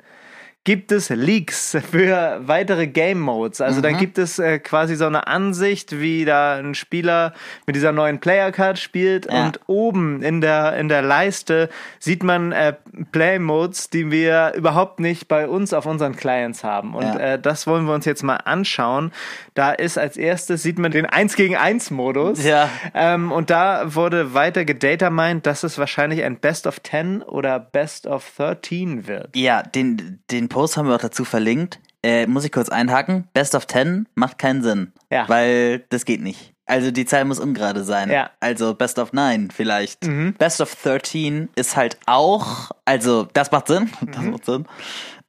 gibt 0.64 0.92
es 0.92 1.08
Leaks 1.08 1.76
für 1.90 2.40
weitere 2.42 2.86
Game 2.86 3.18
Modes. 3.20 3.62
Also 3.62 3.78
mhm. 3.78 3.82
dann 3.82 3.96
gibt 3.96 4.18
es 4.18 4.38
äh, 4.38 4.58
quasi 4.58 4.94
so 4.94 5.06
eine 5.06 5.26
Ansicht, 5.26 5.98
wie 5.98 6.26
da 6.26 6.56
ein 6.56 6.74
Spieler 6.74 7.32
mit 7.66 7.76
dieser 7.76 7.92
neuen 7.92 8.20
Player 8.20 8.52
Card 8.52 8.78
spielt 8.78 9.26
ja. 9.32 9.46
und 9.46 9.60
oben 9.68 10.22
in 10.22 10.42
der 10.42 10.76
in 10.76 10.88
der 10.88 11.00
Leiste 11.00 11.70
sieht 11.98 12.22
man 12.22 12.52
äh, 12.52 12.74
Play 13.10 13.38
Modes, 13.38 13.88
die 13.88 14.10
wir 14.10 14.52
überhaupt 14.54 15.00
nicht 15.00 15.28
bei 15.28 15.48
uns 15.48 15.72
auf 15.72 15.86
unseren 15.86 16.14
Clients 16.14 16.62
haben. 16.62 16.94
Und 16.94 17.04
ja. 17.04 17.18
äh, 17.18 17.38
das 17.40 17.66
wollen 17.66 17.86
wir 17.86 17.94
uns 17.94 18.04
jetzt 18.04 18.22
mal 18.22 18.36
anschauen. 18.36 19.12
Da 19.54 19.72
ist 19.72 19.96
als 19.96 20.18
erstes 20.18 20.62
sieht 20.62 20.78
man 20.78 20.90
den 20.92 21.06
1 21.06 21.36
gegen 21.36 21.56
1 21.56 21.90
Modus. 21.90 22.44
Ja. 22.44 22.68
Ähm, 22.92 23.32
und 23.32 23.48
da 23.48 23.94
wurde 23.94 24.34
weiter 24.34 24.66
gedatamined, 24.66 25.46
dass 25.46 25.62
es 25.62 25.78
wahrscheinlich 25.78 26.22
ein 26.22 26.36
Best 26.36 26.66
of 26.66 26.82
10 26.82 27.22
oder 27.22 27.58
Best 27.58 28.06
of 28.06 28.30
13 28.36 29.06
wird. 29.06 29.34
Ja, 29.34 29.62
den 29.62 30.20
den 30.30 30.49
Post 30.50 30.76
haben 30.76 30.86
wir 30.86 30.96
auch 30.96 31.00
dazu 31.00 31.24
verlinkt. 31.24 31.80
Äh, 32.02 32.26
muss 32.26 32.44
ich 32.44 32.52
kurz 32.52 32.68
einhaken. 32.68 33.26
Best 33.32 33.54
of 33.54 33.66
10 33.66 34.06
macht 34.14 34.38
keinen 34.38 34.62
Sinn. 34.62 34.92
Ja. 35.10 35.26
Weil 35.28 35.84
das 35.88 36.04
geht 36.04 36.20
nicht. 36.20 36.52
Also 36.66 36.90
die 36.90 37.06
Zahl 37.06 37.24
muss 37.24 37.40
ungerade 37.40 37.82
sein. 37.84 38.10
Ja. 38.10 38.30
Also 38.40 38.74
Best 38.74 38.98
of 38.98 39.12
9 39.12 39.50
vielleicht. 39.50 40.06
Mhm. 40.06 40.34
Best 40.34 40.60
of 40.60 40.74
13 40.74 41.48
ist 41.56 41.76
halt 41.76 41.98
auch, 42.06 42.70
also 42.84 43.24
das 43.32 43.50
macht 43.50 43.68
Sinn. 43.68 43.90
Das 44.06 44.22
mhm. 44.22 44.30
macht 44.30 44.44
Sinn. 44.44 44.66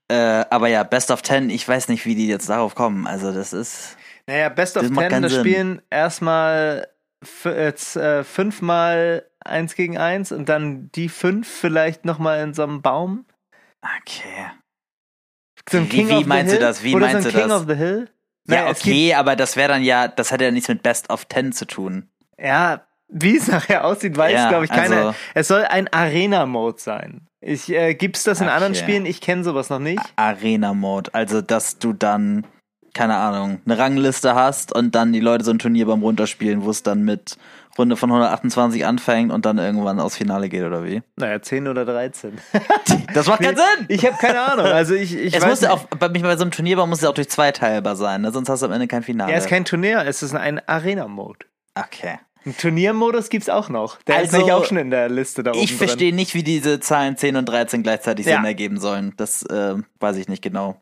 Äh, 0.09 0.45
aber 0.49 0.67
ja, 0.67 0.83
Best 0.83 1.09
of 1.09 1.23
10, 1.23 1.49
ich 1.49 1.67
weiß 1.67 1.87
nicht, 1.87 2.05
wie 2.05 2.15
die 2.15 2.27
jetzt 2.27 2.49
darauf 2.49 2.75
kommen. 2.75 3.07
Also 3.07 3.31
das 3.31 3.53
ist. 3.53 3.97
Naja, 4.27 4.49
Best 4.49 4.77
of 4.77 4.83
10, 4.83 5.21
das 5.21 5.33
spielen 5.33 5.81
erstmal 5.89 6.87
jetzt, 7.43 7.95
äh, 7.95 8.23
fünfmal 8.23 9.25
eins 9.43 9.75
gegen 9.75 9.97
eins 9.97 10.31
und 10.31 10.49
dann 10.49 10.91
die 10.93 11.09
fünf 11.09 11.47
vielleicht 11.47 12.05
nochmal 12.05 12.41
in 12.41 12.53
so 12.53 12.63
einem 12.63 12.81
Baum. 12.81 13.25
Okay. 13.81 14.51
So 15.69 15.77
ein 15.77 15.89
King 15.89 16.09
wie, 16.09 16.19
wie 16.19 16.23
meinst 16.25 16.53
du 16.53 16.59
das? 16.59 16.83
Wie 16.83 16.95
Oder 16.95 17.07
meinst 17.07 17.23
so 17.23 17.29
ein 17.29 17.33
du 17.33 17.39
King 17.39 17.49
das? 17.49 17.61
of 17.61 17.67
the 17.67 17.75
Hill? 17.75 18.09
Ja, 18.47 18.63
Nein, 18.63 18.71
okay, 18.71 19.13
aber 19.13 19.35
das 19.35 19.55
wäre 19.55 19.69
dann 19.69 19.83
ja, 19.83 20.07
das 20.07 20.31
hat 20.31 20.41
ja 20.41 20.51
nichts 20.51 20.67
mit 20.67 20.83
Best 20.83 21.09
of 21.09 21.25
Ten 21.25 21.51
zu 21.53 21.65
tun. 21.65 22.09
Ja, 22.39 22.85
wie 23.07 23.37
es 23.37 23.47
nachher 23.47 23.85
aussieht, 23.85 24.17
weiß, 24.17 24.33
ja, 24.33 24.49
glaube 24.49 24.65
ich, 24.65 24.71
keiner. 24.71 24.95
Also, 24.97 25.15
es 25.33 25.47
soll 25.47 25.63
ein 25.65 25.91
Arena-Mode 25.93 26.79
sein. 26.79 27.27
Ich, 27.41 27.69
äh, 27.69 27.93
gibt's 27.93 28.23
das 28.23 28.39
in 28.39 28.47
okay. 28.47 28.55
anderen 28.55 28.75
Spielen? 28.75 29.05
Ich 29.05 29.19
kenne 29.19 29.43
sowas 29.43 29.69
noch 29.69 29.79
nicht. 29.79 30.01
Arena-Mode, 30.15 31.13
also 31.13 31.41
dass 31.41 31.77
du 31.77 31.93
dann, 31.93 32.45
keine 32.93 33.15
Ahnung, 33.17 33.61
eine 33.65 33.77
Rangliste 33.77 34.35
hast 34.35 34.73
und 34.73 34.95
dann 34.95 35.13
die 35.13 35.19
Leute 35.19 35.43
so 35.43 35.51
ein 35.51 35.59
Turnier 35.59 35.85
beim 35.85 36.01
Runterspielen, 36.01 36.63
wo 36.63 36.69
es 36.69 36.83
dann 36.83 37.03
mit 37.03 37.37
Runde 37.77 37.95
von 37.95 38.09
128 38.09 38.85
anfängt 38.85 39.31
und 39.31 39.45
dann 39.45 39.57
irgendwann 39.57 39.99
aufs 39.99 40.17
Finale 40.17 40.49
geht, 40.49 40.63
oder 40.63 40.83
wie? 40.83 41.01
Naja, 41.15 41.41
10 41.41 41.67
oder 41.67 41.85
13. 41.85 42.37
das 43.13 43.27
macht 43.27 43.41
keinen 43.41 43.55
Sinn! 43.55 43.85
Ich 43.87 44.05
habe 44.05 44.17
keine 44.17 44.41
Ahnung. 44.41 44.65
Also 44.65 44.93
ich, 44.93 45.15
ich 45.15 45.33
es 45.33 45.45
muss 45.45 45.61
ja 45.61 45.71
auch, 45.71 45.85
bei, 45.85 46.09
bei 46.09 46.35
so 46.35 46.41
einem 46.41 46.51
Turnierbau 46.51 46.85
muss 46.85 46.99
es 46.99 47.05
auch 47.05 47.13
durch 47.13 47.29
zwei 47.29 47.51
teilbar 47.51 47.95
sein, 47.95 48.21
ne? 48.21 48.31
sonst 48.31 48.49
hast 48.49 48.61
du 48.61 48.65
am 48.65 48.73
Ende 48.73 48.87
kein 48.87 49.03
Finale. 49.03 49.31
Ja, 49.31 49.37
es 49.37 49.45
ist 49.45 49.49
kein 49.49 49.65
Turnier, 49.65 50.03
es 50.05 50.21
ist 50.21 50.35
ein 50.35 50.61
Arena-Mode. 50.67 51.45
Okay. 51.75 52.19
Ein 52.45 52.57
Turniermodus 52.57 53.29
gibt's 53.29 53.49
auch 53.49 53.69
noch. 53.69 54.01
Der 54.03 54.17
also, 54.17 54.37
ist 54.37 54.43
nicht 54.43 54.51
auch 54.51 54.65
schon 54.65 54.77
in 54.77 54.89
der 54.89 55.09
Liste 55.09 55.43
da 55.43 55.51
oben. 55.51 55.59
Ich 55.59 55.75
verstehe 55.75 56.13
nicht, 56.13 56.33
wie 56.33 56.43
diese 56.43 56.79
Zahlen 56.79 57.15
10 57.15 57.35
und 57.35 57.45
13 57.45 57.83
gleichzeitig 57.83 58.25
ja. 58.25 58.37
Sinn 58.37 58.45
ergeben 58.45 58.79
sollen. 58.79 59.13
Das 59.17 59.43
äh, 59.43 59.75
weiß 59.99 60.17
ich 60.17 60.27
nicht 60.27 60.41
genau. 60.41 60.81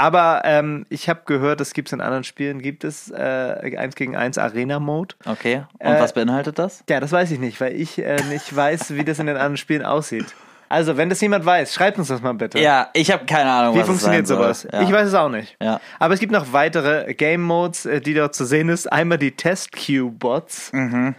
Aber 0.00 0.40
ähm, 0.44 0.86
ich 0.88 1.10
habe 1.10 1.20
gehört, 1.26 1.60
es 1.60 1.74
gibt 1.74 1.92
in 1.92 2.00
anderen 2.00 2.24
Spielen, 2.24 2.62
gibt 2.62 2.84
es 2.84 3.10
äh, 3.10 3.76
1 3.76 3.96
gegen 3.96 4.16
1 4.16 4.38
Arena-Mode. 4.38 5.14
Okay, 5.26 5.64
und 5.78 5.86
äh, 5.86 6.00
was 6.00 6.14
beinhaltet 6.14 6.58
das? 6.58 6.82
Ja, 6.88 7.00
das 7.00 7.12
weiß 7.12 7.30
ich 7.32 7.38
nicht, 7.38 7.60
weil 7.60 7.78
ich 7.78 7.98
äh, 7.98 8.16
nicht 8.30 8.56
weiß, 8.56 8.94
wie 8.94 9.04
das 9.04 9.18
in 9.18 9.26
den 9.26 9.36
anderen 9.36 9.58
Spielen 9.58 9.84
aussieht. 9.84 10.34
Also, 10.70 10.96
wenn 10.96 11.10
das 11.10 11.20
jemand 11.20 11.44
weiß, 11.44 11.74
schreibt 11.74 11.98
uns 11.98 12.08
das 12.08 12.22
mal 12.22 12.32
bitte. 12.32 12.58
Ja, 12.58 12.88
ich 12.94 13.10
habe 13.10 13.26
keine 13.26 13.50
Ahnung, 13.50 13.74
Wie 13.74 13.82
funktioniert 13.82 14.26
sowas? 14.26 14.66
Ja. 14.72 14.80
Ich 14.80 14.90
weiß 14.90 15.08
es 15.08 15.14
auch 15.14 15.28
nicht. 15.28 15.54
Ja. 15.60 15.82
Aber 15.98 16.14
es 16.14 16.20
gibt 16.20 16.32
noch 16.32 16.50
weitere 16.54 17.12
Game 17.12 17.42
Modes, 17.42 17.84
äh, 17.84 18.00
die 18.00 18.14
dort 18.14 18.34
zu 18.34 18.46
sehen 18.46 18.70
ist. 18.70 18.90
Einmal 18.90 19.18
die 19.18 19.32
Test 19.32 19.72
Queue 19.72 20.10
Bots. 20.10 20.72
Mhm. 20.72 21.14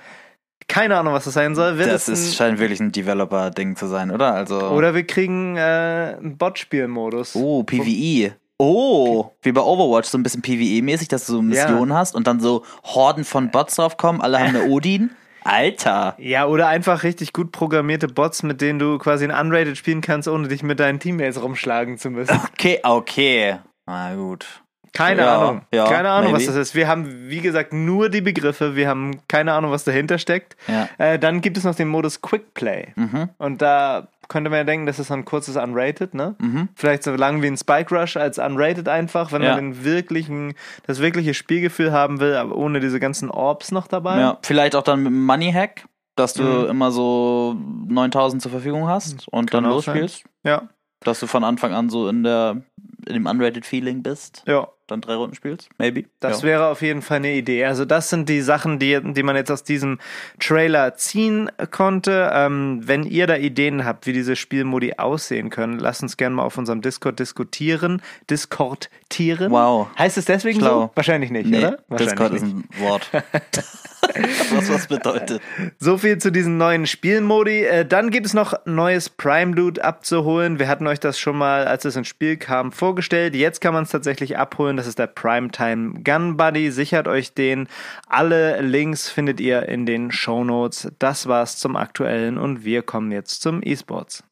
Keine 0.67 0.97
Ahnung, 0.97 1.13
was 1.13 1.25
das 1.25 1.35
sein 1.35 1.53
soll. 1.53 1.77
Wird 1.77 1.91
das 1.91 2.09
ist, 2.09 2.35
scheint 2.35 2.57
wirklich 2.57 2.79
ein 2.79 2.91
Developer-Ding 2.91 3.75
zu 3.75 3.85
sein, 3.85 4.09
oder? 4.09 4.33
Also 4.33 4.57
oder 4.69 4.95
wir 4.95 5.05
kriegen 5.05 5.57
äh, 5.57 6.15
einen 6.17 6.37
Bot-Spiel-Modus. 6.37 7.35
Oh, 7.35 7.61
PvE. 7.63 8.40
Oh, 8.63 9.31
wie 9.41 9.51
bei 9.51 9.61
Overwatch, 9.61 10.07
so 10.07 10.19
ein 10.19 10.23
bisschen 10.23 10.43
PvE-mäßig, 10.43 11.07
dass 11.07 11.25
du 11.25 11.33
so 11.33 11.41
Missionen 11.41 11.89
ja. 11.89 11.97
hast 11.97 12.13
und 12.13 12.27
dann 12.27 12.39
so 12.39 12.63
Horden 12.83 13.23
von 13.23 13.49
Bots 13.49 13.75
draufkommen, 13.75 14.21
alle 14.21 14.37
haben 14.37 14.55
eine 14.55 14.65
Odin. 14.69 15.09
Alter. 15.43 16.13
Ja, 16.19 16.45
oder 16.45 16.67
einfach 16.67 17.01
richtig 17.01 17.33
gut 17.33 17.51
programmierte 17.51 18.07
Bots, 18.07 18.43
mit 18.43 18.61
denen 18.61 18.77
du 18.77 18.99
quasi 18.99 19.25
ein 19.25 19.31
Unrated 19.31 19.77
spielen 19.77 20.01
kannst, 20.01 20.27
ohne 20.27 20.47
dich 20.47 20.61
mit 20.61 20.79
deinen 20.79 20.99
Teammates 20.99 21.41
rumschlagen 21.41 21.97
zu 21.97 22.11
müssen. 22.11 22.39
Okay, 22.53 22.79
okay. 22.83 23.57
Na 23.87 24.13
gut. 24.13 24.45
Keine 24.93 25.23
ja, 25.23 25.39
Ahnung. 25.39 25.61
Ja, 25.73 25.85
keine 25.85 26.11
Ahnung, 26.11 26.33
maybe. 26.33 26.45
was 26.45 26.53
das 26.53 26.67
ist. 26.67 26.75
Wir 26.75 26.87
haben, 26.87 27.29
wie 27.29 27.41
gesagt, 27.41 27.73
nur 27.73 28.09
die 28.09 28.21
Begriffe. 28.21 28.75
Wir 28.75 28.87
haben 28.87 29.25
keine 29.27 29.53
Ahnung, 29.53 29.71
was 29.71 29.85
dahinter 29.85 30.19
steckt. 30.19 30.55
Ja. 30.67 30.87
Äh, 30.99 31.17
dann 31.17 31.41
gibt 31.41 31.57
es 31.57 31.63
noch 31.63 31.73
den 31.73 31.87
Modus 31.87 32.21
Quick 32.21 32.53
Play. 32.53 32.93
Mhm. 32.95 33.29
Und 33.39 33.63
da 33.63 34.09
könnte 34.31 34.49
man 34.49 34.57
ja 34.59 34.63
denken, 34.63 34.85
das 34.85 34.97
ist 34.97 35.11
ein 35.11 35.25
kurzes 35.25 35.57
Unrated, 35.57 36.13
ne? 36.13 36.35
Mhm. 36.39 36.69
Vielleicht 36.75 37.03
so 37.03 37.11
lang 37.11 37.41
wie 37.41 37.47
ein 37.47 37.57
Spike 37.57 37.93
Rush 37.93 38.15
als 38.15 38.39
Unrated 38.39 38.87
einfach, 38.87 39.31
wenn 39.33 39.41
Ja. 39.43 39.55
man 39.55 39.57
den 39.73 39.83
wirklichen, 39.83 40.53
das 40.87 40.99
wirkliche 41.01 41.33
Spielgefühl 41.33 41.91
haben 41.91 42.21
will, 42.21 42.35
aber 42.35 42.55
ohne 42.55 42.79
diese 42.79 42.99
ganzen 43.01 43.29
Orbs 43.29 43.71
noch 43.73 43.87
dabei. 43.87 44.19
Ja, 44.19 44.37
vielleicht 44.41 44.75
auch 44.77 44.83
dann 44.83 44.99
mit 45.03 45.07
einem 45.07 45.25
Money 45.25 45.51
Hack, 45.51 45.85
dass 46.15 46.33
du 46.33 46.43
Mhm. 46.43 46.69
immer 46.69 46.91
so 46.91 47.57
9000 47.87 48.41
zur 48.41 48.51
Verfügung 48.51 48.87
hast 48.87 49.27
und 49.27 49.51
Kann 49.51 49.63
dann 49.65 49.73
auch 49.73 49.81
sein. 49.83 49.95
losspielst. 49.99 50.23
Ja, 50.43 50.69
Dass 51.03 51.19
du 51.19 51.27
von 51.27 51.43
Anfang 51.43 51.73
an 51.73 51.89
so 51.89 52.07
in 52.07 52.23
der 52.23 52.61
in 53.07 53.13
dem 53.13 53.25
unrated 53.25 53.65
Feeling 53.65 54.03
bist, 54.03 54.43
ja. 54.47 54.67
dann 54.87 55.01
drei 55.01 55.15
Runden 55.15 55.35
spielst, 55.35 55.69
maybe. 55.77 56.05
Das 56.19 56.41
ja. 56.41 56.47
wäre 56.47 56.67
auf 56.67 56.81
jeden 56.81 57.01
Fall 57.01 57.17
eine 57.17 57.33
Idee. 57.33 57.65
Also 57.65 57.85
das 57.85 58.09
sind 58.09 58.29
die 58.29 58.41
Sachen, 58.41 58.79
die, 58.79 58.99
die 59.13 59.23
man 59.23 59.35
jetzt 59.35 59.51
aus 59.51 59.63
diesem 59.63 59.99
Trailer 60.39 60.95
ziehen 60.95 61.49
konnte. 61.71 62.31
Ähm, 62.33 62.81
wenn 62.83 63.03
ihr 63.03 63.27
da 63.27 63.35
Ideen 63.37 63.85
habt, 63.85 64.07
wie 64.07 64.13
diese 64.13 64.35
Spielmodi 64.35 64.93
aussehen 64.97 65.49
können, 65.49 65.79
lasst 65.79 66.03
uns 66.03 66.17
gerne 66.17 66.35
mal 66.35 66.43
auf 66.43 66.57
unserem 66.57 66.81
Discord 66.81 67.19
diskutieren. 67.19 68.01
Discordieren. 68.29 69.51
Wow. 69.51 69.87
Heißt 69.97 70.17
es 70.17 70.25
deswegen 70.25 70.59
Schlau. 70.59 70.81
so? 70.81 70.91
Wahrscheinlich 70.95 71.31
nicht, 71.31 71.47
Nee, 71.47 71.59
oder? 71.59 71.79
Wahrscheinlich 71.87 72.15
Discord 72.17 72.33
nicht. 72.33 72.43
ist 72.43 72.53
ein 72.53 72.69
Wort. 72.79 73.09
was 74.53 74.69
was 74.69 74.87
bedeutet. 74.87 75.41
So 75.79 75.97
viel 75.97 76.17
zu 76.17 76.31
diesen 76.31 76.57
neuen 76.57 76.85
Spielmodi. 76.85 77.63
Äh, 77.63 77.85
dann 77.85 78.09
gibt 78.09 78.25
es 78.25 78.33
noch 78.33 78.53
neues 78.65 79.09
Prime 79.09 79.55
Loot 79.55 79.79
abzuholen. 79.79 80.59
Wir 80.59 80.67
hatten 80.67 80.87
euch 80.87 80.99
das 80.99 81.19
schon 81.19 81.37
mal, 81.37 81.65
als 81.65 81.85
es 81.85 81.95
ins 81.95 82.07
Spiel 82.07 82.37
kam, 82.37 82.71
vorgestellt. 82.71 83.35
Jetzt 83.35 83.61
kann 83.61 83.73
man 83.73 83.83
es 83.83 83.89
tatsächlich 83.89 84.37
abholen. 84.37 84.77
Das 84.77 84.87
ist 84.87 84.99
der 84.99 85.07
Primetime 85.07 86.01
Gun 86.03 86.37
Buddy. 86.37 86.71
Sichert 86.71 87.07
euch 87.07 87.33
den. 87.33 87.67
Alle 88.07 88.61
Links 88.61 89.09
findet 89.09 89.39
ihr 89.39 89.67
in 89.67 89.85
den 89.85 90.11
Show 90.11 90.43
Notes. 90.43 90.91
Das 90.99 91.27
war's 91.27 91.57
zum 91.57 91.75
aktuellen 91.75 92.37
und 92.37 92.65
wir 92.65 92.81
kommen 92.81 93.11
jetzt 93.11 93.41
zum 93.41 93.61
E-Sports. 93.63 94.23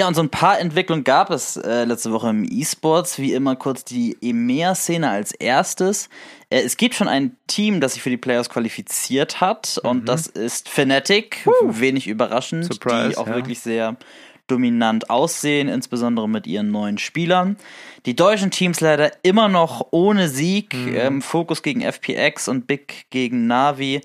Ja, 0.00 0.08
und 0.08 0.14
so 0.14 0.22
ein 0.22 0.30
paar 0.30 0.58
Entwicklungen 0.58 1.04
gab 1.04 1.28
es 1.28 1.58
äh, 1.58 1.84
letzte 1.84 2.10
Woche 2.10 2.30
im 2.30 2.42
E-Sports. 2.50 3.18
Wie 3.18 3.34
immer 3.34 3.54
kurz 3.54 3.84
die 3.84 4.16
EMEA-Szene 4.22 5.10
als 5.10 5.32
erstes. 5.32 6.08
Äh, 6.48 6.60
es 6.60 6.78
gibt 6.78 6.94
schon 6.94 7.06
ein 7.06 7.36
Team, 7.48 7.82
das 7.82 7.92
sich 7.92 8.02
für 8.02 8.08
die 8.08 8.16
Playoffs 8.16 8.48
qualifiziert 8.48 9.42
hat. 9.42 9.78
Und 9.84 10.08
das 10.08 10.26
ist 10.26 10.70
Fnatic. 10.70 11.46
Wenig 11.66 12.08
überraschend. 12.08 12.64
Surprise, 12.64 13.10
die 13.10 13.16
auch 13.18 13.26
ja. 13.26 13.34
wirklich 13.34 13.60
sehr 13.60 13.98
dominant 14.46 15.10
aussehen, 15.10 15.68
insbesondere 15.68 16.30
mit 16.30 16.46
ihren 16.46 16.70
neuen 16.70 16.96
Spielern. 16.96 17.58
Die 18.06 18.16
deutschen 18.16 18.50
Teams 18.50 18.80
leider 18.80 19.12
immer 19.22 19.48
noch 19.48 19.88
ohne 19.90 20.30
Sieg. 20.30 20.74
Ähm, 20.74 21.20
Fokus 21.20 21.62
gegen 21.62 21.82
FPX 21.82 22.48
und 22.48 22.66
Big 22.66 23.04
gegen 23.10 23.46
Navi 23.46 24.00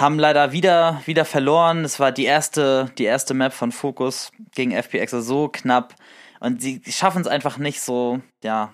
haben 0.00 0.18
leider 0.18 0.52
wieder, 0.52 1.02
wieder 1.04 1.24
verloren. 1.24 1.84
Es 1.84 2.00
war 2.00 2.12
die 2.12 2.24
erste, 2.24 2.90
die 2.98 3.04
erste 3.04 3.34
Map 3.34 3.52
von 3.52 3.70
Focus 3.70 4.32
gegen 4.54 4.72
FPX 4.72 5.10
so 5.10 5.48
knapp. 5.48 5.94
Und 6.40 6.62
sie 6.62 6.80
schaffen 6.86 7.20
es 7.20 7.28
einfach 7.28 7.58
nicht 7.58 7.80
so, 7.80 8.20
ja, 8.42 8.72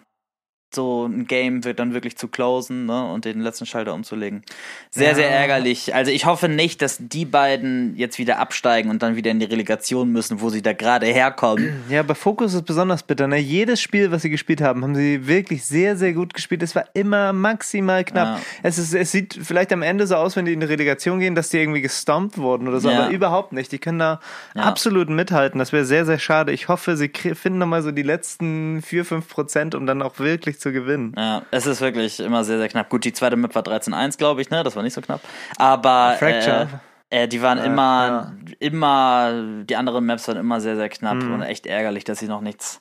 so 0.76 1.06
ein 1.06 1.26
Game 1.26 1.64
wird 1.64 1.80
dann 1.80 1.92
wirklich 1.92 2.16
zu 2.16 2.28
closen 2.28 2.86
ne, 2.86 3.04
und 3.12 3.24
den 3.24 3.40
letzten 3.40 3.66
Schalter 3.66 3.92
umzulegen. 3.94 4.42
Sehr, 4.90 5.08
Ja. 5.08 5.14
sehr 5.16 5.30
ärgerlich. 5.30 5.92
Also 5.94 6.12
ich 6.12 6.24
hoffe 6.26 6.48
nicht, 6.48 6.80
dass 6.82 6.98
die 7.00 7.24
beiden 7.24 7.96
jetzt 7.96 8.18
wieder 8.18 8.38
absteigen 8.38 8.90
und 8.90 9.02
dann 9.02 9.16
wieder 9.16 9.32
in 9.32 9.40
die 9.40 9.46
Relegation 9.46 10.12
müssen, 10.12 10.40
wo 10.40 10.50
sie 10.50 10.62
da 10.62 10.72
gerade 10.72 11.06
herkommen. 11.06 11.82
Ja, 11.90 12.02
bei 12.04 12.14
Focus 12.14 12.54
ist 12.54 12.64
besonders 12.66 13.02
bitter. 13.02 13.26
Ne? 13.26 13.38
Jedes 13.38 13.80
Spiel, 13.80 14.10
was 14.12 14.22
sie 14.22 14.30
gespielt 14.30 14.60
haben, 14.60 14.82
haben 14.84 14.94
sie 14.94 15.26
wirklich 15.26 15.64
sehr, 15.64 15.96
sehr 15.96 16.12
gut 16.12 16.34
gespielt. 16.34 16.62
Es 16.62 16.74
war 16.76 16.84
immer 16.94 17.32
maximal 17.32 18.04
knapp. 18.04 18.38
Ja. 18.38 18.42
Es, 18.62 18.78
ist, 18.78 18.94
es 18.94 19.10
sieht 19.10 19.38
vielleicht 19.42 19.72
am 19.72 19.82
Ende 19.82 20.06
so 20.06 20.14
aus, 20.16 20.36
wenn 20.36 20.44
die 20.44 20.52
in 20.52 20.60
die 20.60 20.66
Relegation 20.66 21.18
gehen, 21.18 21.34
dass 21.34 21.48
die 21.48 21.58
irgendwie 21.58 21.80
gestompt 21.80 22.38
wurden 22.38 22.68
oder 22.68 22.80
so, 22.80 22.90
Ja. 22.90 23.04
aber 23.04 23.10
überhaupt 23.12 23.52
nicht. 23.52 23.72
Die 23.72 23.78
können 23.78 23.98
da 23.98 24.20
absolut 24.54 25.08
mithalten. 25.08 25.58
Das 25.58 25.72
wäre 25.72 25.84
sehr, 25.84 26.04
sehr 26.04 26.18
schade. 26.18 26.52
Ich 26.52 26.68
hoffe, 26.68 26.96
sie 26.96 27.10
finden 27.34 27.58
nochmal 27.58 27.82
so 27.82 27.90
die 27.92 28.02
letzten 28.02 28.82
4, 28.82 29.04
5 29.04 29.28
Prozent, 29.28 29.74
um 29.74 29.86
dann 29.86 30.02
auch 30.02 30.18
wirklich 30.18 30.58
zu 30.60 30.65
gewinnen. 30.72 31.14
Ja, 31.16 31.42
es 31.50 31.66
ist 31.66 31.80
wirklich 31.80 32.20
immer 32.20 32.44
sehr, 32.44 32.58
sehr 32.58 32.68
knapp. 32.68 32.88
Gut, 32.88 33.04
die 33.04 33.12
zweite 33.12 33.36
Map 33.36 33.54
war 33.54 33.62
13-1, 33.62 34.18
glaube 34.18 34.40
ich, 34.42 34.50
ne? 34.50 34.62
Das 34.62 34.76
war 34.76 34.82
nicht 34.82 34.94
so 34.94 35.00
knapp. 35.00 35.20
Aber 35.56 36.16
Fracture. 36.18 36.68
Äh, 37.10 37.24
äh, 37.24 37.28
die 37.28 37.40
waren 37.42 37.58
Äh, 37.58 37.66
immer, 37.66 38.32
ja. 38.48 38.54
immer, 38.58 39.42
die 39.64 39.76
anderen 39.76 40.04
Maps 40.06 40.26
waren 40.28 40.38
immer 40.38 40.60
sehr, 40.60 40.76
sehr 40.76 40.88
knapp 40.88 41.16
Mhm. 41.22 41.34
und 41.34 41.42
echt 41.42 41.66
ärgerlich, 41.66 42.02
dass 42.04 42.18
sie 42.18 42.26
noch 42.28 42.40
nichts, 42.40 42.80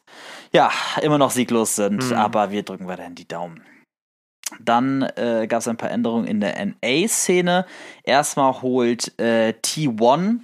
ja, 0.52 0.72
immer 1.02 1.18
noch 1.20 1.32
sieglos 1.32 1.76
sind. 1.76 2.04
Mhm. 2.10 2.14
Aber 2.14 2.50
wir 2.52 2.64
drücken 2.64 2.88
weiterhin 2.88 3.16
die 3.16 3.28
Daumen. 3.28 3.64
Dann 4.60 5.02
äh, 5.16 5.48
gab 5.48 5.60
es 5.60 5.68
ein 5.68 5.78
paar 5.78 5.92
Änderungen 5.92 6.26
in 6.28 6.40
der 6.40 6.56
NA-Szene. 6.64 7.66
Erstmal 8.04 8.62
holt 8.62 9.18
äh, 9.20 9.54
T1 9.64 10.40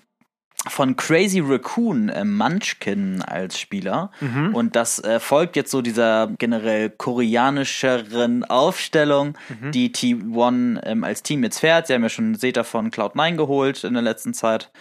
von 0.70 0.96
Crazy 0.96 1.40
Raccoon 1.40 2.10
äh, 2.10 2.24
Munchkin 2.24 3.22
als 3.24 3.60
Spieler. 3.60 4.12
Mhm. 4.20 4.54
Und 4.54 4.76
das 4.76 5.00
äh, 5.00 5.20
folgt 5.20 5.56
jetzt 5.56 5.72
so 5.72 5.82
dieser 5.82 6.30
generell 6.38 6.92
koreanischeren 6.92 8.46
Aufstellung, 8.46 9.38
Mhm. 9.50 9.72
die 9.72 9.90
T1 9.92 10.80
ähm, 10.84 11.04
als 11.04 11.24
Team 11.24 11.44
jetzt 11.44 11.60
fährt. 11.60 11.88
Sie 11.88 11.94
haben 11.94 12.04
ja 12.04 12.10
schon 12.10 12.36
Zeta 12.36 12.64
von 12.64 12.92
Cloud9 12.92 13.36
geholt 13.38 13.84
in 13.84 13.94
der 13.94 14.04
letzten 14.04 14.34
Zeit. 14.34 14.72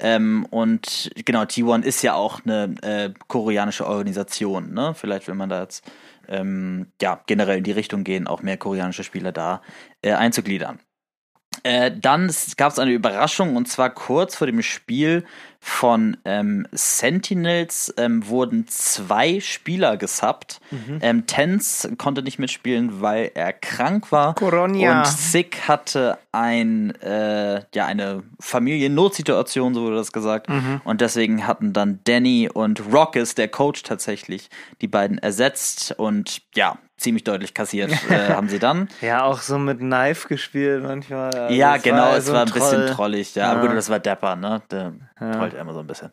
Ähm, 0.00 0.46
und 0.50 1.10
genau, 1.24 1.42
T1 1.42 1.82
ist 1.82 2.02
ja 2.02 2.14
auch 2.14 2.40
eine 2.44 2.74
äh, 2.82 3.10
koreanische 3.28 3.86
Organisation. 3.86 4.72
Ne? 4.72 4.94
Vielleicht 4.94 5.28
will 5.28 5.34
man 5.34 5.48
da 5.48 5.62
jetzt 5.62 5.84
ähm, 6.28 6.86
ja, 7.00 7.20
generell 7.26 7.58
in 7.58 7.64
die 7.64 7.72
Richtung 7.72 8.04
gehen, 8.04 8.26
auch 8.26 8.42
mehr 8.42 8.56
koreanische 8.56 9.04
Spieler 9.04 9.32
da 9.32 9.62
äh, 10.02 10.12
einzugliedern. 10.12 10.78
Äh, 11.62 11.92
dann 11.94 12.32
gab 12.56 12.72
es 12.72 12.78
eine 12.78 12.92
Überraschung 12.92 13.56
und 13.56 13.66
zwar 13.66 13.90
kurz 13.90 14.36
vor 14.36 14.46
dem 14.46 14.62
Spiel 14.62 15.24
von 15.60 16.16
ähm, 16.24 16.66
Sentinels 16.72 17.92
ähm, 17.98 18.26
wurden 18.28 18.66
zwei 18.68 19.40
Spieler 19.40 19.96
gesubbt. 19.96 20.60
Ähm, 21.00 21.26
Tens 21.26 21.88
konnte 21.98 22.22
nicht 22.22 22.38
mitspielen, 22.38 23.00
weil 23.02 23.30
er 23.34 23.52
krank 23.52 24.10
war. 24.12 24.34
Corona. 24.34 25.00
Und 25.00 25.06
Sick 25.06 25.68
hatte 25.68 26.18
ein, 26.32 26.90
äh, 27.02 27.62
ja, 27.74 27.86
eine 27.86 28.22
Familiennotsituation, 28.40 29.74
so 29.74 29.82
wurde 29.82 29.96
das 29.96 30.12
gesagt. 30.12 30.46
Und 30.84 31.00
deswegen 31.00 31.46
hatten 31.46 31.72
dann 31.72 32.00
Danny 32.04 32.48
und 32.52 32.82
Rockes, 32.92 33.34
der 33.34 33.48
Coach 33.48 33.82
tatsächlich, 33.82 34.48
die 34.80 34.88
beiden 34.88 35.18
ersetzt 35.18 35.94
und 35.98 36.42
ja, 36.54 36.78
ziemlich 36.96 37.24
deutlich 37.24 37.54
kassiert 37.54 37.90
äh, 38.10 38.32
haben 38.32 38.48
sie 38.48 38.58
dann. 38.58 38.88
Ja, 39.00 39.22
auch 39.24 39.40
so 39.40 39.58
mit 39.58 39.78
Knife 39.78 40.26
gespielt 40.28 40.82
manchmal. 40.82 41.32
Also 41.34 41.54
Ja, 41.54 41.76
es 41.76 41.82
genau, 41.82 41.96
war 42.02 42.16
es 42.16 42.26
so 42.26 42.32
war 42.32 42.40
ein 42.46 42.52
bisschen 42.52 42.86
Troll. 42.86 42.94
trollig, 42.94 43.34
ja. 43.34 43.50
Aber 43.52 43.60
Ja. 43.62 43.66
gut, 43.68 43.76
das 43.76 43.88
war 43.88 44.00
Dapper, 44.00 44.36
ne? 44.36 44.62
Der 44.70 44.92
trollt 45.18 45.47
ja 45.54 45.60
immer 45.60 45.74
so 45.74 45.80
ein 45.80 45.86
bisschen. 45.86 46.10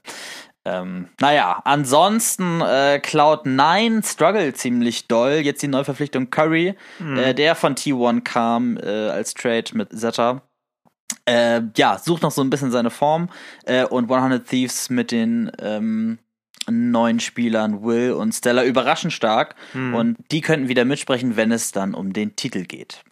Ähm, 0.65 1.09
naja, 1.19 1.61
ansonsten 1.63 2.61
äh, 2.61 2.99
Cloud9 3.03 4.05
struggle 4.05 4.53
ziemlich 4.53 5.07
doll. 5.07 5.33
Jetzt 5.33 5.61
die 5.61 5.67
Neuverpflichtung 5.67 6.29
Curry, 6.29 6.75
Mhm. 6.99 7.17
äh, 7.17 7.33
der 7.33 7.55
von 7.55 7.75
T1 7.75 8.21
kam 8.21 8.77
äh, 8.77 9.09
als 9.09 9.33
Trade 9.33 9.65
mit 9.73 9.97
Zeta. 9.97 10.41
Äh, 11.27 11.61
ja, 11.77 11.97
sucht 11.97 12.23
noch 12.23 12.31
so 12.31 12.41
ein 12.43 12.49
bisschen 12.49 12.71
seine 12.71 12.89
Form. 12.89 13.29
Äh, 13.65 13.85
und 13.85 14.09
100 14.11 14.47
Thieves 14.47 14.89
mit 14.89 15.11
den 15.11 15.51
ähm, 15.59 16.19
neuen 16.67 17.19
Spielern 17.19 17.83
Will 17.83 18.13
und 18.13 18.33
Stella 18.33 18.63
überraschend 18.63 19.13
stark. 19.13 19.55
Mhm. 19.73 19.93
Und 19.95 20.17
die 20.31 20.41
könnten 20.41 20.67
wieder 20.67 20.85
mitsprechen, 20.85 21.35
wenn 21.35 21.51
es 21.51 21.71
dann 21.71 21.93
um 21.93 22.11
den 22.13 22.35
Titel 22.35 22.63
geht. 22.63 23.03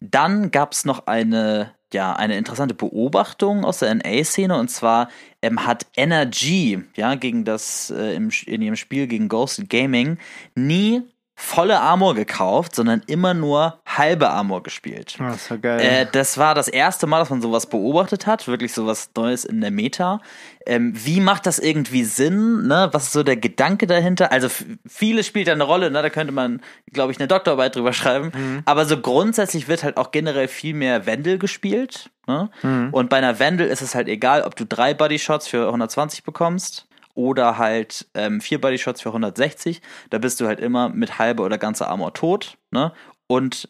Dann 0.00 0.50
gab 0.50 0.72
es 0.72 0.84
noch 0.84 1.06
eine, 1.06 1.74
ja, 1.94 2.14
eine 2.14 2.36
interessante 2.36 2.74
Beobachtung 2.74 3.64
aus 3.64 3.78
der 3.78 3.94
NA-Szene 3.94 4.58
und 4.58 4.68
zwar 4.68 5.08
ähm, 5.42 5.66
hat 5.66 5.86
NRG, 5.96 6.78
ja, 6.96 7.14
gegen 7.14 7.44
das, 7.44 7.90
äh, 7.90 8.14
im, 8.14 8.30
in 8.46 8.62
ihrem 8.62 8.76
Spiel 8.76 9.06
gegen 9.06 9.28
Ghost 9.28 9.68
Gaming 9.68 10.18
nie 10.54 11.02
volle 11.34 11.80
Armor 11.80 12.14
gekauft, 12.14 12.74
sondern 12.74 13.02
immer 13.06 13.34
nur 13.34 13.80
halbe 13.86 14.28
Armor 14.30 14.62
gespielt. 14.62 15.16
Ah, 15.18 15.32
Das 15.32 15.50
war 15.50 15.58
geil. 15.58 15.80
Äh, 15.80 16.06
das 16.12 16.38
war 16.38 16.54
das 16.54 16.68
erste 16.68 17.06
Mal, 17.06 17.20
dass 17.20 17.30
man 17.30 17.40
sowas 17.42 17.66
beobachtet 17.66 18.26
hat, 18.26 18.46
wirklich 18.48 18.72
sowas 18.72 19.10
Neues 19.16 19.44
in 19.44 19.60
der 19.60 19.70
Meta. 19.70 20.20
Ähm, 20.66 20.92
wie 20.94 21.20
macht 21.20 21.46
das 21.46 21.58
irgendwie 21.58 22.04
Sinn? 22.04 22.66
Ne? 22.66 22.88
Was 22.92 23.04
ist 23.04 23.12
so 23.12 23.22
der 23.22 23.36
Gedanke 23.36 23.86
dahinter? 23.86 24.30
Also 24.30 24.48
vieles 24.86 25.26
spielt 25.26 25.48
da 25.48 25.52
eine 25.52 25.64
Rolle, 25.64 25.90
ne? 25.90 26.02
da 26.02 26.10
könnte 26.10 26.32
man, 26.32 26.60
glaube 26.92 27.12
ich, 27.12 27.18
eine 27.18 27.28
Doktorarbeit 27.28 27.74
drüber 27.76 27.92
schreiben. 27.92 28.62
Aber 28.64 28.84
so 28.84 29.00
grundsätzlich 29.00 29.68
wird 29.68 29.82
halt 29.82 29.96
auch 29.96 30.10
generell 30.10 30.48
viel 30.48 30.74
mehr 30.74 31.06
Wendel 31.06 31.38
gespielt. 31.38 32.10
Ne? 32.28 32.50
Und 32.92 33.10
bei 33.10 33.16
einer 33.16 33.38
Wendel 33.40 33.66
ist 33.66 33.82
es 33.82 33.94
halt 33.94 34.06
egal, 34.06 34.42
ob 34.42 34.54
du 34.54 34.64
drei 34.64 34.94
Bodyshots 34.94 35.48
für 35.48 35.66
120 35.66 36.22
bekommst 36.22 36.86
oder 37.14 37.58
halt 37.58 38.08
ähm, 38.14 38.40
vier 38.40 38.60
Bodyshots 38.60 39.02
für 39.02 39.10
160. 39.10 39.80
Da 40.10 40.18
bist 40.18 40.40
du 40.40 40.46
halt 40.46 40.60
immer 40.60 40.88
mit 40.88 41.18
halbe 41.18 41.42
oder 41.42 41.58
ganze 41.58 41.88
Armor 41.88 42.14
tot. 42.14 42.58
Ne? 42.70 42.92
Und 43.26 43.68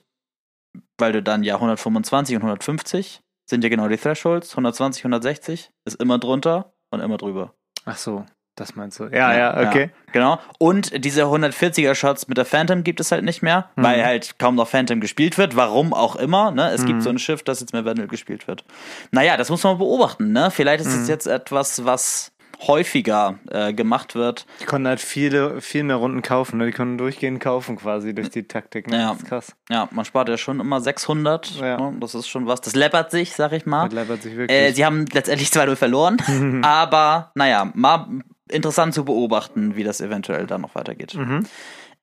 weil 0.98 1.12
du 1.12 1.22
dann 1.22 1.42
ja 1.42 1.54
125 1.56 2.36
und 2.36 2.42
150 2.42 3.20
sind 3.48 3.64
ja 3.64 3.70
genau 3.70 3.88
die 3.88 3.96
Thresholds. 3.96 4.52
120, 4.52 5.04
160 5.04 5.70
ist 5.84 6.00
immer 6.00 6.18
drunter 6.18 6.72
und 6.90 7.00
immer 7.00 7.16
drüber. 7.16 7.54
Ach 7.84 7.96
so. 7.96 8.24
Das 8.54 8.76
meinst 8.76 9.00
du? 9.00 9.04
Ja, 9.04 9.34
ja, 9.34 9.66
okay. 9.66 9.84
Ja, 9.84 10.12
genau. 10.12 10.38
Und 10.58 11.04
diese 11.04 11.22
140er 11.22 11.94
Shots 11.94 12.28
mit 12.28 12.36
der 12.36 12.44
Phantom 12.44 12.84
gibt 12.84 13.00
es 13.00 13.10
halt 13.10 13.24
nicht 13.24 13.42
mehr, 13.42 13.70
mhm. 13.76 13.82
weil 13.82 14.04
halt 14.04 14.38
kaum 14.38 14.56
noch 14.56 14.68
Phantom 14.68 15.00
gespielt 15.00 15.38
wird. 15.38 15.56
Warum 15.56 15.94
auch 15.94 16.16
immer. 16.16 16.50
Ne? 16.50 16.70
Es 16.70 16.82
mhm. 16.82 16.86
gibt 16.88 17.02
so 17.02 17.08
ein 17.08 17.18
Schiff, 17.18 17.42
das 17.42 17.60
jetzt 17.60 17.72
mehr 17.72 17.86
Vandal 17.86 18.08
gespielt 18.08 18.46
wird. 18.46 18.64
Naja, 19.10 19.38
das 19.38 19.48
muss 19.48 19.64
man 19.64 19.78
beobachten. 19.78 20.32
Ne? 20.32 20.50
Vielleicht 20.50 20.82
ist 20.82 20.92
es 20.92 21.04
mhm. 21.04 21.08
jetzt 21.08 21.26
etwas, 21.26 21.86
was 21.86 22.31
häufiger 22.66 23.38
äh, 23.50 23.72
gemacht 23.72 24.14
wird. 24.14 24.46
Die 24.60 24.64
konnten 24.64 24.88
halt 24.88 25.00
viele, 25.00 25.60
viel 25.60 25.82
mehr 25.82 25.96
Runden 25.96 26.22
kaufen. 26.22 26.58
Ne? 26.58 26.66
Die 26.66 26.72
konnten 26.72 26.98
durchgehend 26.98 27.40
kaufen 27.40 27.76
quasi 27.76 28.14
durch 28.14 28.30
die 28.30 28.44
Taktik. 28.44 28.88
Ne? 28.88 28.98
Ja. 28.98 29.08
Das 29.10 29.18
ist 29.18 29.28
krass. 29.28 29.56
Ja, 29.70 29.88
man 29.90 30.04
spart 30.04 30.28
ja 30.28 30.36
schon 30.36 30.60
immer 30.60 30.80
600. 30.80 31.60
Ja. 31.60 31.76
Ne? 31.78 31.96
Das 32.00 32.14
ist 32.14 32.28
schon 32.28 32.46
was. 32.46 32.60
Das 32.60 32.74
läppert 32.74 33.10
sich, 33.10 33.34
sag 33.34 33.52
ich 33.52 33.66
mal. 33.66 33.84
Das 33.84 33.94
läppert 33.94 34.22
sich 34.22 34.36
wirklich. 34.36 34.58
Äh, 34.58 34.72
sie 34.72 34.84
haben 34.84 35.06
letztendlich 35.12 35.48
2-0 35.48 35.76
verloren. 35.76 36.16
aber 36.62 37.32
naja, 37.34 37.70
mal 37.74 38.06
interessant 38.48 38.94
zu 38.94 39.04
beobachten, 39.04 39.76
wie 39.76 39.84
das 39.84 40.00
eventuell 40.00 40.46
dann 40.46 40.60
noch 40.60 40.74
weitergeht. 40.74 41.14
Mhm. 41.14 41.46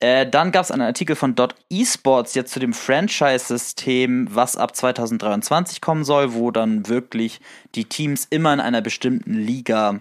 Äh, 0.01 0.29
dann 0.29 0.51
gab 0.51 0.63
es 0.63 0.71
einen 0.71 0.83
Artikel 0.83 1.15
von 1.15 1.35
Dot 1.35 1.55
Esports 1.69 2.33
jetzt 2.33 2.53
zu 2.53 2.59
dem 2.59 2.73
Franchise-System, 2.73 4.27
was 4.31 4.55
ab 4.55 4.73
2023 4.73 5.81
kommen 5.81 6.05
soll, 6.05 6.33
wo 6.33 6.51
dann 6.51 6.87
wirklich 6.87 7.41
die 7.75 7.83
Teams 7.83 8.25
immer 8.29 8.53
in 8.53 8.61
einer 8.61 8.81
bestimmten 8.81 9.33
Liga 9.33 9.99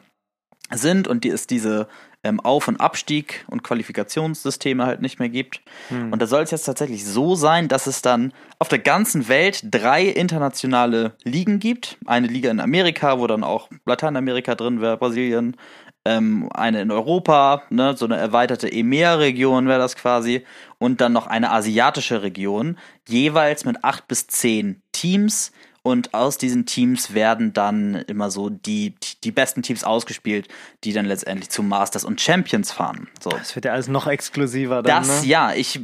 sind 0.73 1.09
und 1.09 1.25
die 1.25 1.31
es 1.31 1.47
diese 1.47 1.89
ähm, 2.25 2.41
Auf- 2.41 2.69
und 2.69 2.81
Abstieg 2.81 3.45
und 3.49 3.63
Qualifikationssysteme 3.63 4.85
halt 4.85 5.01
nicht 5.01 5.19
mehr 5.19 5.29
gibt. 5.29 5.61
Hm. 5.89 6.13
Und 6.13 6.21
da 6.21 6.27
soll 6.27 6.43
es 6.43 6.51
jetzt 6.51 6.65
tatsächlich 6.65 7.05
so 7.05 7.35
sein, 7.35 7.69
dass 7.69 7.87
es 7.87 8.03
dann 8.03 8.33
auf 8.59 8.69
der 8.69 8.81
ganzen 8.81 9.29
Welt 9.29 9.63
drei 9.63 10.05
internationale 10.05 11.13
Ligen 11.23 11.59
gibt. 11.61 11.97
Eine 12.07 12.27
Liga 12.27 12.51
in 12.51 12.61
Amerika, 12.61 13.19
wo 13.19 13.27
dann 13.27 13.45
auch 13.45 13.69
Lateinamerika 13.87 14.55
drin 14.55 14.81
wäre, 14.81 14.97
Brasilien, 14.97 15.57
ähm, 16.05 16.49
eine 16.55 16.81
in 16.81 16.91
Europa, 16.91 17.63
ne, 17.71 17.97
so 17.97 18.07
eine 18.07 18.17
erweiterte 18.17 18.71
EMEA-Region 18.71 19.69
wäre 19.69 19.79
das 19.79 19.95
quasi, 19.95 20.45
und 20.79 21.01
dann 21.01 21.13
noch 21.13 21.27
eine 21.27 21.51
asiatische 21.51 22.23
Region, 22.23 22.79
jeweils 23.07 23.65
mit 23.65 23.85
acht 23.85 24.09
bis 24.09 24.27
zehn 24.27 24.83
Teams, 24.93 25.53
und 25.89 26.13
aus 26.13 26.37
diesen 26.37 26.67
Teams 26.67 27.15
werden 27.15 27.53
dann 27.55 27.95
immer 27.95 28.31
so 28.31 28.51
die, 28.51 28.95
die 29.25 29.33
besten 29.33 29.63
Teams 29.63 29.85
ausgespielt, 29.85 30.49
die 30.85 30.93
dann 30.93 31.07
letztendlich 31.07 31.49
zu 31.49 31.63
Masters 31.63 32.05
und 32.05 32.21
Champions 32.21 32.71
fahren. 32.73 33.09
So. 33.23 33.31
Das 33.31 33.55
wird 33.55 33.65
ja 33.65 33.73
alles 33.73 33.89
noch 33.89 34.07
exklusiver 34.07 34.83
dann. 34.83 35.03
Das, 35.03 35.23
ne? 35.23 35.29
ja, 35.29 35.53
ich, 35.55 35.81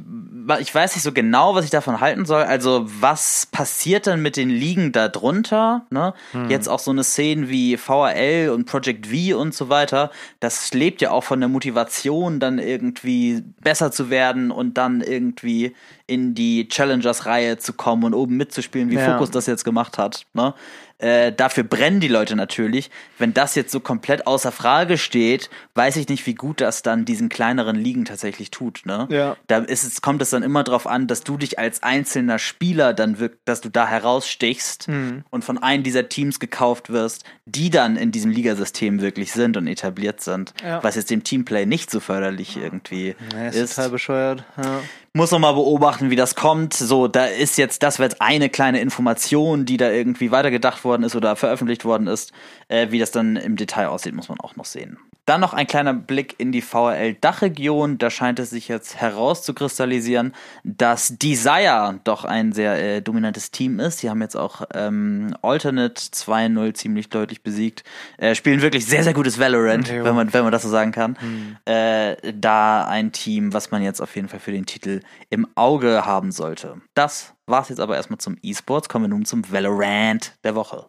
ich 0.61 0.75
weiß 0.75 0.95
nicht 0.95 1.03
so 1.03 1.13
genau, 1.13 1.55
was 1.55 1.65
ich 1.65 1.71
davon 1.71 2.01
halten 2.01 2.27
soll. 2.27 2.43
Also, 2.43 2.85
was 3.01 3.47
passiert 3.47 4.07
dann 4.07 4.21
mit 4.21 4.37
den 4.37 4.51
Ligen 4.51 4.93
da 4.93 5.09
drunter? 5.09 5.87
Ne? 5.89 6.13
Hm. 6.33 6.51
Jetzt 6.51 6.69
auch 6.69 6.81
so 6.81 6.91
eine 6.91 7.03
Szene 7.03 7.49
wie 7.49 7.77
VRL 7.79 8.51
und 8.51 8.67
Project 8.67 9.07
V 9.07 9.39
und 9.39 9.55
so 9.55 9.71
weiter. 9.71 10.11
Das 10.41 10.75
lebt 10.75 11.01
ja 11.01 11.13
auch 11.13 11.25
von 11.25 11.41
der 11.41 11.49
Motivation, 11.49 12.41
dann 12.41 12.59
irgendwie 12.59 13.43
besser 13.63 13.91
zu 13.91 14.11
werden 14.11 14.51
und 14.51 14.77
dann 14.77 15.01
irgendwie 15.01 15.75
in 16.07 16.35
die 16.35 16.69
Challengers-Reihe 16.69 17.59
zu 17.59 17.73
kommen 17.73 18.05
und 18.05 18.15
oben 18.15 18.37
mitzuspielen, 18.37 18.91
wie 18.91 18.97
ja. 18.97 19.13
Focus 19.13 19.31
das 19.31 19.47
jetzt 19.47 19.65
gemacht 19.65 19.99
hat. 19.99 20.27
Ne? 20.35 20.55
Äh, 20.99 21.33
dafür 21.33 21.65
brennen 21.65 22.01
die 22.01 22.09
Leute 22.09 22.37
natürlich. 22.37 22.91
Wenn 23.19 23.35
das 23.35 23.55
jetzt 23.55 23.73
so 23.73 23.81
komplett 23.81 24.27
außer 24.27 24.53
Frage 24.53 24.97
steht, 24.97 25.51
weiß 25.75 25.97
ich 25.97 26.09
nicht, 26.09 26.27
wie 26.27 26.35
gut 26.35 26.61
das 26.61 26.83
dann 26.83 27.05
diesen 27.05 27.29
kleineren 27.29 27.77
Ligen 27.77 28.05
tatsächlich 28.05 28.51
tut. 28.51 28.83
Ne? 28.87 29.09
Ja. 29.11 29.37
Da 29.49 29.59
ist 29.59 29.85
es, 29.85 30.03
kommt 30.03 30.23
es 30.23 30.31
dann 30.31 30.43
immer 30.43 30.63
darauf 30.63 30.87
an, 30.87 31.07
dass 31.07 31.25
du 31.25 31.37
dich 31.37 31.59
als 31.59 31.83
einzelner 31.83 32.39
Spieler 32.39 32.95
dann 32.95 33.19
wirkt, 33.19 33.49
dass 33.49 33.61
du 33.61 33.69
da 33.69 33.87
herausstichst 33.87 34.89
mhm. 34.89 35.25
und 35.31 35.45
von 35.45 35.59
einem 35.59 35.83
dieser 35.83 36.09
Teams 36.09 36.39
gekauft 36.39 36.91
wirst, 36.91 37.25
die 37.45 37.71
dann 37.71 37.97
in 37.97 38.13
diesem 38.13 38.31
Ligasystem 38.31 39.01
wirklich 39.01 39.33
sind 39.33 39.57
und 39.57 39.67
etabliert 39.67 40.21
sind. 40.21 40.55
Ja. 40.63 40.83
Was 40.83 40.95
jetzt 40.95 41.11
dem 41.11 41.25
Teamplay 41.25 41.67
nicht 41.67 41.91
so 41.91 42.01
förderlich 42.01 42.57
irgendwie 42.57 43.17
ja, 43.33 43.49
ist. 43.49 43.57
ist. 43.57 43.75
total 43.75 43.91
bescheuert. 43.91 44.45
Ja 44.57 44.81
muss 45.17 45.31
noch 45.31 45.39
mal 45.39 45.53
beobachten, 45.53 46.11
wie 46.11 46.17
das 46.17 46.35
kommt. 46.35 46.75
So, 46.75 47.07
da 47.07 47.27
ist 47.27 47.57
jetzt, 47.57 47.85
das 47.85 48.01
wird 48.01 48.21
eine 48.21 48.51
kleine 48.51 48.81
Information, 48.81 49.65
die 49.65 49.77
da 49.77 49.89
irgendwie 49.89 50.33
weitergedacht 50.33 50.84
worden 50.85 51.03
ist 51.03 51.17
oder 51.17 51.37
veröffentlicht 51.37 51.85
worden 51.85 52.07
ist. 52.07 52.33
Äh, 52.69 52.91
wie 52.91 52.99
das 52.99 53.11
dann 53.11 53.37
im 53.37 53.57
Detail 53.57 53.89
aussieht, 53.89 54.15
muss 54.15 54.29
man 54.29 54.41
auch 54.41 54.57
noch 54.57 54.65
sehen. 54.65 54.99
Dann 55.27 55.41
noch 55.41 55.55
ein 55.55 55.67
kleiner 55.67 55.95
Blick 55.95 56.35
in 56.39 56.53
die 56.53 56.61
VRL-Dachregion. 56.61 57.97
Da 57.97 58.11
scheint 58.11 58.39
es 58.39 58.51
sich 58.51 58.69
jetzt 58.69 58.97
herauszukristallisieren, 58.97 60.35
dass 60.65 61.17
Desire 61.19 62.01
doch 62.05 62.25
ein 62.25 62.53
sehr 62.53 62.83
äh, 62.83 63.01
dominantes 63.01 63.51
Team 63.51 63.81
ist. 63.81 64.01
Sie 64.01 64.11
haben 64.11 64.21
jetzt 64.21 64.37
auch 64.37 64.63
ähm, 64.75 65.35
Alternate 65.41 65.95
2-0 65.95 66.75
ziemlich 66.75 67.09
deutlich 67.09 67.43
besiegt. 67.43 67.85
Äh, 68.19 68.35
spielen 68.35 68.61
wirklich 68.61 68.85
sehr, 68.85 69.03
sehr 69.03 69.15
gutes 69.15 69.39
Valorant, 69.39 69.89
ja. 69.89 70.05
wenn, 70.05 70.15
man, 70.15 70.33
wenn 70.33 70.43
man 70.43 70.53
das 70.53 70.63
so 70.63 70.69
sagen 70.69 70.93
kann. 70.93 71.17
Mhm. 71.21 71.57
Äh, 71.65 72.17
da 72.35 72.87
ein 72.87 73.13
Team, 73.13 73.55
was 73.55 73.71
man 73.71 73.83
jetzt 73.83 74.03
auf 74.03 74.15
jeden 74.17 74.29
Fall 74.29 74.41
für 74.41 74.53
den 74.53 74.67
Titel 74.67 75.01
im 75.31 75.47
Auge 75.55 76.05
haben 76.05 76.33
sollte. 76.33 76.83
Das 76.93 77.33
war's 77.47 77.71
jetzt 77.71 77.81
aber 77.81 77.97
erstmal 77.97 78.19
zum 78.19 78.37
E-Sports. 78.43 78.91
Kommen 78.91 79.07
wir 79.07 79.09
nun 79.09 79.25
zum 79.25 79.51
Valorant 79.51 80.37
der 80.45 80.55
Woche. 80.55 80.87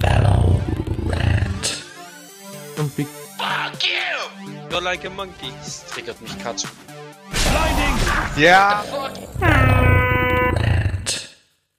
Valorant. 0.00 0.63
Und 2.76 2.94
Big. 2.96 3.06
Fuck 3.36 3.82
you! 3.84 4.70
You're 4.70 4.82
like 4.82 5.04
a 5.04 5.10
monkey. 5.10 5.52
Das 5.62 5.84
triggert 5.86 6.20
mich 6.20 6.36
Katsch. 6.42 6.64
Blinding! 7.30 7.94
Ja! 8.36 8.82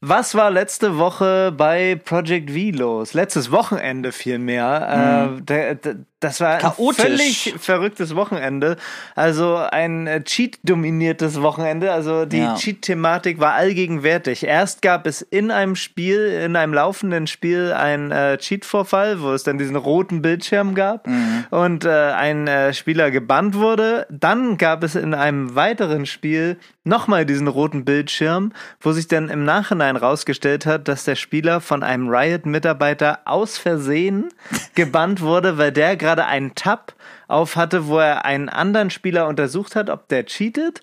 Was 0.08 0.36
war 0.36 0.52
letzte 0.52 1.00
Woche 1.00 1.52
bei 1.52 1.96
Project 1.96 2.52
V 2.52 2.78
los? 2.78 3.16
Letztes 3.16 3.50
Wochenende 3.50 4.12
vielmehr. 4.12 5.32
Mhm. 5.34 5.38
Äh, 5.40 5.42
der, 5.42 5.96
das 6.26 6.42
war 6.42 6.58
Chaotisch. 6.58 7.06
ein 7.06 7.12
völlig 7.12 7.56
verrücktes 7.60 8.16
Wochenende. 8.16 8.78
Also 9.16 9.58
ein 9.58 10.08
äh, 10.08 10.24
Cheat-dominiertes 10.24 11.42
Wochenende. 11.42 11.92
Also 11.92 12.26
die 12.26 12.40
ja. 12.40 12.56
Cheat-Thematik 12.56 13.40
war 13.40 13.54
allgegenwärtig. 13.54 14.44
Erst 14.44 14.82
gab 14.82 15.06
es 15.08 15.22
in 15.22 15.52
einem 15.52 15.76
Spiel, 15.76 16.26
in 16.28 16.56
einem 16.56 16.74
laufenden 16.74 17.28
Spiel, 17.28 17.74
einen 17.74 18.12
äh, 18.12 18.38
Cheat-Vorfall, 18.38 19.22
wo 19.22 19.34
es 19.34 19.44
dann 19.44 19.58
diesen 19.58 19.76
roten 19.76 20.22
Bildschirm 20.22 20.74
gab 20.74 21.06
mhm. 21.06 21.46
und 21.52 21.86
äh, 21.86 21.90
ein 21.90 22.48
äh, 22.48 22.74
Spieler 22.74 23.12
gebannt 23.12 23.56
wurde. 23.56 24.08
Dann 24.10 24.58
gab 24.58 24.84
es 24.84 24.96
in 24.96 25.14
einem 25.14 25.54
weiteren 25.56 26.06
Spiel 26.06 26.58
nochmal 26.84 27.26
diesen 27.26 27.48
roten 27.48 27.86
Bildschirm, 27.86 28.52
wo 28.80 28.94
sich 28.94 29.08
dann 29.08 29.30
im 29.30 29.44
Nachhinein 29.44 29.95
rausgestellt 29.96 30.66
hat, 30.66 30.88
dass 30.88 31.04
der 31.04 31.16
Spieler 31.16 31.62
von 31.62 31.84
einem 31.84 32.10
Riot-Mitarbeiter 32.10 33.20
aus 33.26 33.58
Versehen 33.58 34.30
gebannt 34.76 35.22
wurde, 35.22 35.58
weil 35.58 35.72
der 35.72 35.96
gerade 35.96 36.16
gerade 36.16 36.28
einen 36.28 36.56
Tab 36.56 36.94
auf 37.28 37.56
hatte, 37.56 37.88
wo 37.88 37.98
er 37.98 38.26
einen 38.26 38.48
anderen 38.48 38.90
Spieler 38.90 39.28
untersucht 39.28 39.76
hat, 39.76 39.90
ob 39.90 40.08
der 40.08 40.26
cheatet. 40.26 40.82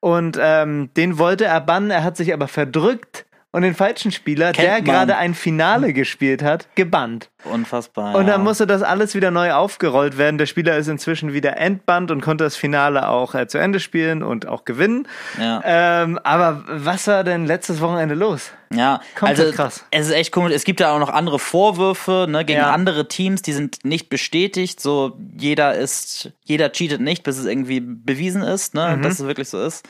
Und 0.00 0.38
ähm, 0.40 0.90
den 0.96 1.18
wollte 1.18 1.44
er 1.44 1.60
bannen, 1.60 1.90
er 1.90 2.02
hat 2.02 2.16
sich 2.16 2.32
aber 2.32 2.48
verdrückt 2.48 3.26
und 3.52 3.62
den 3.62 3.74
falschen 3.74 4.12
Spieler, 4.12 4.52
Kennt 4.52 4.66
der 4.66 4.80
gerade 4.80 5.16
ein 5.16 5.34
Finale 5.34 5.92
gespielt 5.92 6.42
hat, 6.42 6.66
gebannt. 6.74 7.28
Unfassbar. 7.44 8.14
Und 8.14 8.26
dann 8.26 8.40
ja. 8.40 8.44
musste 8.44 8.66
das 8.66 8.82
alles 8.82 9.14
wieder 9.14 9.30
neu 9.30 9.52
aufgerollt 9.52 10.16
werden. 10.16 10.38
Der 10.38 10.46
Spieler 10.46 10.78
ist 10.78 10.88
inzwischen 10.88 11.34
wieder 11.34 11.58
entbannt 11.58 12.10
und 12.10 12.22
konnte 12.22 12.44
das 12.44 12.56
Finale 12.56 13.08
auch 13.08 13.34
äh, 13.34 13.46
zu 13.46 13.58
Ende 13.58 13.78
spielen 13.78 14.22
und 14.22 14.48
auch 14.48 14.64
gewinnen. 14.64 15.06
Ja. 15.38 15.60
Ähm, 15.64 16.18
aber 16.22 16.64
was 16.66 17.06
war 17.06 17.24
denn 17.24 17.46
letztes 17.46 17.82
Wochenende 17.82 18.14
los? 18.14 18.52
Ja, 18.72 19.00
Komplett 19.16 19.40
also 19.40 19.52
krass. 19.52 19.84
es 19.90 20.06
ist 20.06 20.14
echt 20.14 20.32
komisch. 20.32 20.54
Es 20.54 20.64
gibt 20.64 20.80
ja 20.80 20.94
auch 20.94 20.98
noch 20.98 21.10
andere 21.10 21.38
Vorwürfe 21.38 22.26
ne, 22.30 22.46
gegen 22.46 22.60
ja. 22.60 22.70
andere 22.70 23.06
Teams, 23.06 23.42
die 23.42 23.52
sind 23.52 23.84
nicht 23.84 24.08
bestätigt. 24.08 24.80
So 24.80 25.18
jeder 25.36 25.74
ist, 25.74 26.30
jeder 26.44 26.72
cheatet 26.72 27.02
nicht, 27.02 27.22
bis 27.22 27.38
es 27.38 27.44
irgendwie 27.44 27.80
bewiesen 27.80 28.40
ist, 28.40 28.74
ne, 28.74 28.96
mhm. 28.96 29.02
dass 29.02 29.20
es 29.20 29.26
wirklich 29.26 29.50
so 29.50 29.62
ist. 29.62 29.86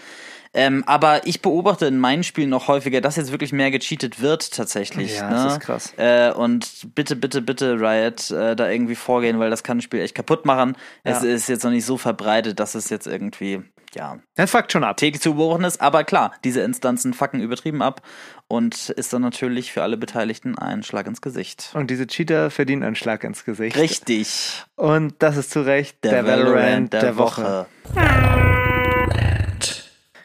Ähm, 0.54 0.84
aber 0.86 1.26
ich 1.26 1.40
beobachte 1.40 1.86
in 1.86 1.98
meinen 1.98 2.24
Spielen 2.24 2.50
noch 2.50 2.68
häufiger, 2.68 3.00
dass 3.00 3.16
jetzt 3.16 3.32
wirklich 3.32 3.52
mehr 3.52 3.70
gecheatet 3.70 4.20
wird 4.20 4.52
tatsächlich. 4.52 5.16
Ja, 5.16 5.30
ne? 5.30 5.34
das 5.34 5.52
ist 5.54 5.60
krass. 5.60 5.94
Äh, 5.96 6.32
und 6.32 6.94
bitte, 6.94 7.16
bitte, 7.16 7.40
bitte 7.40 7.80
Riot 7.80 8.30
äh, 8.30 8.54
da 8.54 8.68
irgendwie 8.68 8.94
vorgehen, 8.94 9.38
weil 9.38 9.50
das 9.50 9.62
kann 9.62 9.78
ein 9.78 9.82
Spiel 9.82 10.00
echt 10.00 10.14
kaputt 10.14 10.44
machen. 10.44 10.76
Ja. 11.04 11.12
Es 11.12 11.22
ist 11.22 11.48
jetzt 11.48 11.64
noch 11.64 11.70
nicht 11.70 11.86
so 11.86 11.96
verbreitet, 11.96 12.60
dass 12.60 12.74
es 12.74 12.90
jetzt 12.90 13.06
irgendwie 13.06 13.62
ja. 13.94 14.18
Das 14.36 14.50
fuckt 14.50 14.72
schon 14.72 14.84
ab. 14.84 14.96
Täglich 14.96 15.20
zu 15.20 15.34
beobachten 15.34 15.64
ist, 15.64 15.80
aber 15.80 16.04
klar, 16.04 16.32
diese 16.44 16.62
Instanzen 16.62 17.12
fucken 17.12 17.40
übertrieben 17.40 17.82
ab 17.82 18.02
und 18.48 18.90
ist 18.90 19.12
dann 19.12 19.22
natürlich 19.22 19.72
für 19.72 19.82
alle 19.82 19.96
Beteiligten 19.96 20.56
ein 20.56 20.82
Schlag 20.82 21.06
ins 21.06 21.20
Gesicht. 21.20 21.70
Und 21.74 21.90
diese 21.90 22.06
Cheater 22.06 22.50
verdienen 22.50 22.82
einen 22.84 22.96
Schlag 22.96 23.24
ins 23.24 23.44
Gesicht. 23.44 23.76
Richtig. 23.76 24.64
Und 24.76 25.14
das 25.18 25.36
ist 25.36 25.50
zu 25.50 25.60
Recht 25.60 26.02
der, 26.04 26.12
der 26.12 26.26
Valorant, 26.26 26.54
Valorant 26.54 26.92
der, 26.92 27.00
der, 27.00 27.16
Woche. 27.18 27.66
Woche. 27.94 29.41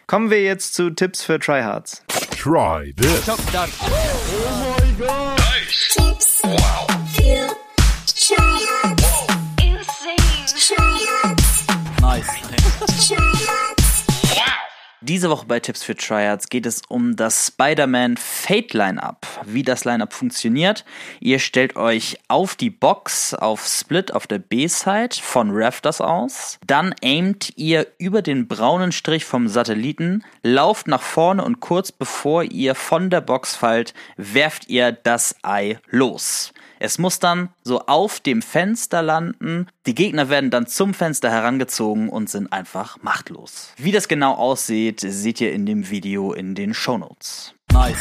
Kommen 0.10 0.30
wir 0.30 0.42
jetzt 0.42 0.74
zu 0.74 0.90
Tipps 0.90 1.22
für 1.22 1.38
Tryhards. 1.38 2.02
Try 2.32 2.94
this. 2.96 3.28
Oh 3.28 3.36
my 4.80 5.06
god. 5.06 5.38
Nice. 5.38 5.96
Tipps 5.98 6.40
wow. 6.44 6.87
Diese 15.08 15.30
Woche 15.30 15.46
bei 15.46 15.62
Tipps 15.62 15.84
für 15.84 15.96
Triads 15.96 16.50
geht 16.50 16.66
es 16.66 16.82
um 16.90 17.16
das 17.16 17.48
Spider-Man 17.48 18.18
Fate 18.18 18.74
Lineup. 18.74 19.26
Wie 19.46 19.64
das 19.64 19.86
Lineup 19.86 20.12
funktioniert. 20.12 20.84
Ihr 21.22 21.40
stellt 21.40 21.78
euch 21.78 22.18
auf 22.28 22.58
die 22.58 22.70
Box 22.70 23.34
auf 23.34 23.66
Split 23.66 24.14
auf 24.14 24.28
der 24.28 24.40
B-Side 24.40 25.16
von 25.22 25.52
Rafters 25.54 26.02
aus. 26.02 26.60
Dann 26.68 26.94
aimt 27.02 27.54
ihr 27.56 27.88
über 27.98 28.22
den 28.22 28.50
braunen 28.50 28.92
Strich 28.92 29.24
vom 29.24 29.48
Satelliten, 29.48 30.26
lauft 30.44 30.90
nach 30.90 31.02
vorne 31.02 31.42
und 31.46 31.62
kurz 31.62 31.94
bevor 31.94 32.44
ihr 32.44 32.76
von 32.76 33.10
der 33.10 33.22
Box 33.22 33.56
fallt, 33.56 33.94
werft 34.18 34.68
ihr 34.68 34.92
das 34.92 35.38
Ei 35.42 35.80
los. 35.90 36.52
Es 36.80 36.98
muss 36.98 37.20
dann 37.20 37.50
so 37.64 37.82
auf 37.82 38.20
dem 38.20 38.42
Fenster 38.42 39.02
landen. 39.02 39.68
Die 39.86 39.96
Gegner 39.96 40.30
werden 40.30 40.50
dann 40.50 40.68
zum 40.68 40.94
Fenster 40.94 41.30
herangezogen 41.30 42.10
und 42.10 42.30
sind 42.30 42.52
einfach 42.54 43.02
machtlos. 43.02 43.74
Wie 43.78 43.92
das 43.92 44.08
genau 44.08 44.34
aussieht, 44.34 45.02
seht 45.02 45.42
ihr 45.42 45.52
in 45.54 45.66
dem 45.66 45.90
Video 45.90 46.34
in 46.34 46.56
den 46.56 46.74
Shownotes. 46.74 47.54
Nice. 47.72 47.98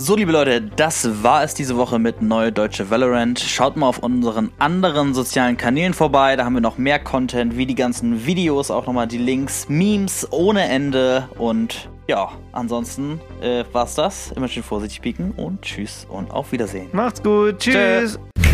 So, 0.00 0.14
liebe 0.14 0.30
Leute, 0.30 0.60
das 0.60 1.24
war 1.24 1.42
es 1.42 1.54
diese 1.54 1.76
Woche 1.76 1.98
mit 1.98 2.22
Neue 2.22 2.52
Deutsche 2.52 2.88
Valorant. 2.88 3.40
Schaut 3.40 3.76
mal 3.76 3.88
auf 3.88 3.98
unseren 3.98 4.52
anderen 4.60 5.12
sozialen 5.12 5.56
Kanälen 5.56 5.92
vorbei. 5.92 6.36
Da 6.36 6.44
haben 6.44 6.54
wir 6.54 6.60
noch 6.60 6.78
mehr 6.78 7.00
Content, 7.00 7.56
wie 7.56 7.66
die 7.66 7.74
ganzen 7.74 8.24
Videos, 8.24 8.70
auch 8.70 8.86
nochmal 8.86 9.08
die 9.08 9.18
Links, 9.18 9.68
Memes 9.68 10.28
ohne 10.30 10.62
Ende. 10.68 11.28
Und 11.36 11.90
ja, 12.06 12.30
ansonsten 12.52 13.20
äh, 13.40 13.64
war's 13.72 13.96
das. 13.96 14.30
Immer 14.36 14.46
schön 14.46 14.62
vorsichtig 14.62 15.02
pieken 15.02 15.32
und 15.32 15.62
tschüss 15.62 16.06
und 16.08 16.30
auf 16.30 16.52
Wiedersehen. 16.52 16.88
Macht's 16.92 17.20
gut. 17.20 17.58
Tschüss. 17.58 18.20
Tschö. 18.36 18.47